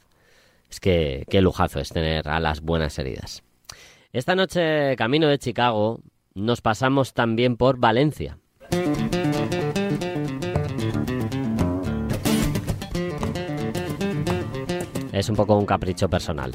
Es 0.70 0.80
que 0.80 1.24
qué 1.32 1.42
lujazo 1.42 1.80
es 1.80 1.90
tener 1.90 2.30
a 2.30 2.40
las 2.40 2.62
buenas 2.62 3.00
heridas. 3.00 3.42
Esta 4.14 4.36
noche, 4.36 4.96
camino 4.98 5.28
de 5.28 5.40
Chicago, 5.40 6.02
nos 6.36 6.62
pasamos 6.62 7.16
también 7.16 7.58
por 7.58 7.80
Valencia. 7.80 8.38
Es 15.20 15.28
un 15.28 15.36
poco 15.36 15.58
un 15.58 15.66
capricho 15.66 16.10
personal. 16.10 16.54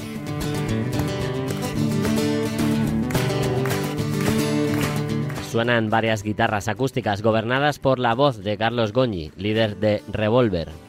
Suenan 5.50 5.90
varias 5.90 6.22
guitarras 6.22 6.68
acústicas 6.68 7.20
gobernadas 7.20 7.78
por 7.78 7.98
la 7.98 8.14
voz 8.14 8.42
de 8.42 8.56
Carlos 8.56 8.94
Goñi, 8.94 9.32
líder 9.36 9.76
de 9.76 10.02
Revolver. 10.10 10.83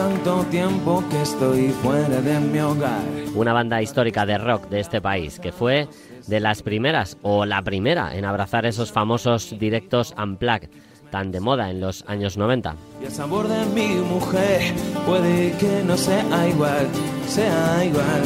Tanto 0.00 0.44
tiempo 0.44 1.04
que 1.10 1.20
estoy 1.20 1.68
fuera 1.82 2.22
de 2.22 2.40
mi 2.40 2.58
hogar. 2.58 3.02
Una 3.34 3.52
banda 3.52 3.82
histórica 3.82 4.24
de 4.24 4.38
rock 4.38 4.66
de 4.70 4.80
este 4.80 5.02
país 5.02 5.38
que 5.38 5.52
fue 5.52 5.88
de 6.26 6.40
las 6.40 6.62
primeras 6.62 7.18
o 7.20 7.44
la 7.44 7.60
primera 7.60 8.16
en 8.16 8.24
abrazar 8.24 8.64
esos 8.64 8.92
famosos 8.92 9.54
directos 9.58 10.14
unplugged 10.16 10.70
tan 11.10 11.30
de 11.30 11.40
moda 11.40 11.70
en 11.70 11.82
los 11.82 12.02
años 12.06 12.38
90. 12.38 12.76
Y 13.02 13.04
el 13.04 13.12
sabor 13.12 13.46
de 13.46 13.66
mi 13.66 13.96
mujer 13.96 14.72
puede 15.04 15.52
que 15.58 15.82
no 15.84 15.98
sea 15.98 16.48
igual, 16.48 16.86
sea 17.26 17.84
igual. 17.84 18.22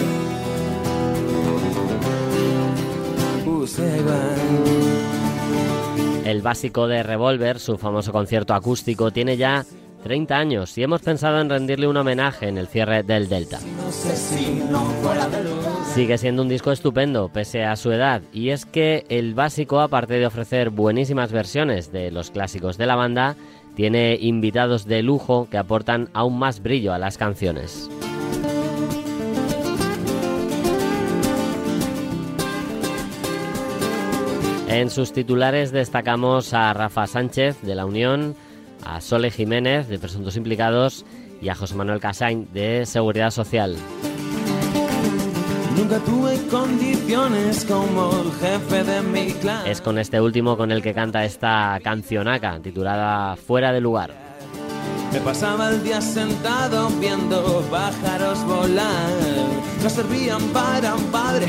Uh, 3.46 3.66
sea 3.66 3.96
igual. 3.96 4.36
El 6.24 6.40
básico 6.40 6.86
de 6.86 7.02
Revolver, 7.02 7.58
su 7.58 7.76
famoso 7.78 8.12
concierto 8.12 8.54
acústico, 8.54 9.10
tiene 9.10 9.36
ya 9.36 9.66
30 10.04 10.36
años 10.36 10.76
y 10.76 10.82
hemos 10.82 11.00
pensado 11.00 11.40
en 11.40 11.48
rendirle 11.48 11.88
un 11.88 11.96
homenaje 11.96 12.46
en 12.46 12.58
el 12.58 12.68
cierre 12.68 13.02
del 13.02 13.26
Delta. 13.26 13.58
Sigue 15.94 16.18
siendo 16.18 16.42
un 16.42 16.48
disco 16.48 16.72
estupendo, 16.72 17.30
pese 17.30 17.64
a 17.64 17.74
su 17.74 17.90
edad, 17.90 18.20
y 18.30 18.50
es 18.50 18.66
que 18.66 19.06
el 19.08 19.34
básico, 19.34 19.80
aparte 19.80 20.14
de 20.14 20.26
ofrecer 20.26 20.68
buenísimas 20.68 21.32
versiones 21.32 21.90
de 21.90 22.10
los 22.10 22.30
clásicos 22.30 22.76
de 22.76 22.86
la 22.86 22.96
banda, 22.96 23.34
tiene 23.76 24.18
invitados 24.20 24.84
de 24.84 25.02
lujo 25.02 25.48
que 25.50 25.56
aportan 25.56 26.10
aún 26.12 26.38
más 26.38 26.62
brillo 26.62 26.92
a 26.92 26.98
las 26.98 27.16
canciones. 27.16 27.88
En 34.68 34.90
sus 34.90 35.12
titulares 35.12 35.72
destacamos 35.72 36.52
a 36.52 36.74
Rafa 36.74 37.06
Sánchez 37.06 37.62
de 37.62 37.74
La 37.74 37.86
Unión, 37.86 38.34
a 38.84 39.00
Sole 39.00 39.30
Jiménez 39.30 39.88
de 39.88 39.98
Presuntos 39.98 40.36
Implicados 40.36 41.04
y 41.40 41.48
a 41.48 41.54
José 41.54 41.74
Manuel 41.74 42.00
Casain 42.00 42.48
de 42.52 42.86
Seguridad 42.86 43.30
Social. 43.30 43.76
Nunca 45.76 45.98
tuve 45.98 46.38
condiciones 46.48 47.64
como 47.64 48.10
el 48.10 48.32
jefe 48.32 48.84
de 48.84 49.02
mi 49.02 49.32
clan. 49.32 49.66
Es 49.66 49.80
con 49.80 49.98
este 49.98 50.20
último 50.20 50.56
con 50.56 50.70
el 50.70 50.82
que 50.82 50.94
canta 50.94 51.24
esta 51.24 51.80
cancionaca 51.82 52.60
titulada 52.60 53.36
Fuera 53.36 53.72
de 53.72 53.80
lugar. 53.80 54.23
Me 55.14 55.20
pasaba 55.20 55.70
el 55.70 55.84
día 55.84 56.00
sentado 56.00 56.88
viendo 56.98 57.62
pájaros 57.70 58.44
volar. 58.46 59.12
No 59.80 59.88
servían 59.88 60.42
para 60.48 60.96
un 60.96 61.04
padre, 61.04 61.46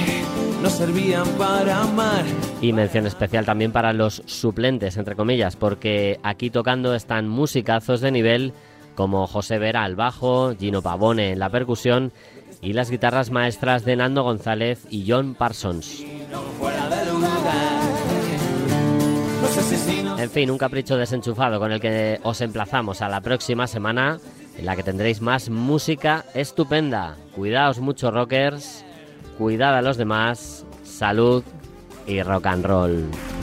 no 0.62 0.70
servían 0.70 1.28
para 1.30 1.82
amar. 1.82 2.24
Y 2.62 2.72
mención 2.74 3.08
especial 3.08 3.44
también 3.44 3.72
para 3.72 3.92
los 3.92 4.22
suplentes, 4.28 4.98
entre 4.98 5.16
comillas, 5.16 5.56
porque 5.56 6.20
aquí 6.22 6.52
tocando 6.52 6.94
están 6.94 7.28
musicazos 7.28 8.02
de 8.02 8.12
nivel 8.12 8.54
como 8.94 9.26
José 9.26 9.58
Vera 9.58 9.84
al 9.84 9.96
bajo, 9.96 10.54
Gino 10.56 10.84
Pavone 10.84 11.32
en 11.32 11.40
la 11.40 11.50
percusión 11.50 12.14
y 12.62 12.74
las 12.74 12.92
guitarras 12.92 13.32
maestras 13.32 13.84
de 13.84 13.96
Nando 13.96 14.22
González 14.22 14.86
y 14.92 15.10
John 15.10 15.34
Parsons. 15.34 16.04
Fuera 16.60 16.88
de 16.88 17.12
lugar. 17.12 17.65
En 20.18 20.30
fin, 20.30 20.52
un 20.52 20.58
capricho 20.58 20.96
desenchufado 20.98 21.60
con 21.60 21.72
el 21.72 21.80
que 21.80 22.20
os 22.24 22.42
emplazamos 22.42 23.02
a 23.02 23.10
la 23.10 23.22
próxima 23.22 23.68
semana, 23.68 24.20
en 24.58 24.66
la 24.66 24.76
que 24.76 24.84
tendréis 24.84 25.22
más 25.22 25.50
música 25.50 26.26
estupenda. 26.34 27.18
Cuidaos 27.36 27.80
mucho, 27.80 28.12
rockers, 28.12 28.86
cuidad 29.38 29.76
a 29.76 29.82
los 29.82 29.98
demás, 29.98 30.66
salud 30.84 31.44
y 32.08 32.22
rock 32.22 32.46
and 32.48 32.66
roll. 32.66 33.35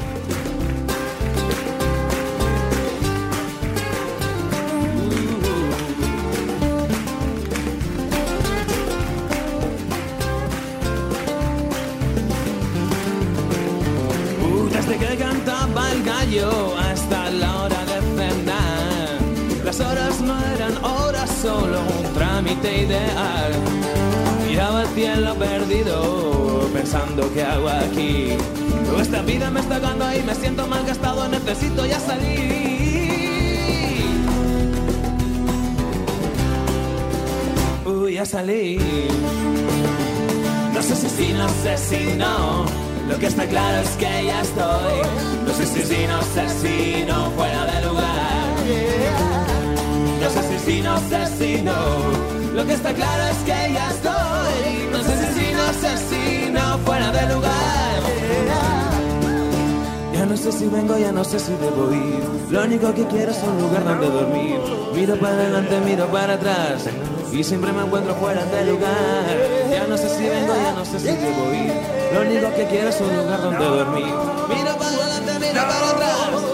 No 61.22 61.28
sé 61.28 61.38
si 61.38 61.52
debo 61.52 61.92
ir. 61.92 62.20
Lo 62.50 62.64
único 62.64 62.92
que 62.92 63.06
quiero 63.06 63.30
es 63.30 63.40
un 63.44 63.56
lugar 63.62 63.84
donde 63.84 64.08
dormir. 64.08 64.58
Miro 64.92 65.16
para 65.16 65.34
adelante, 65.34 65.80
miro 65.84 66.08
para 66.08 66.34
atrás. 66.34 66.88
Y 67.30 67.44
siempre 67.44 67.72
me 67.72 67.82
encuentro 67.82 68.12
fuera 68.16 68.44
de 68.44 68.64
lugar. 68.66 69.24
Ya 69.70 69.86
no 69.86 69.96
sé 69.96 70.08
si 70.08 70.28
vengo, 70.28 70.52
ya 70.52 70.72
no 70.72 70.84
sé 70.84 70.98
si 70.98 71.06
debo 71.06 71.54
ir. 71.54 71.72
Lo 72.12 72.22
único 72.22 72.52
que 72.56 72.66
quiero 72.66 72.88
es 72.88 73.00
un 73.00 73.16
lugar 73.16 73.40
donde 73.40 73.64
dormir. 73.64 74.06
Miro 74.48 74.76
para 74.76 74.90
adelante, 74.90 75.32
miro 75.38 75.62
para 75.62 75.90
atrás. 75.90 76.51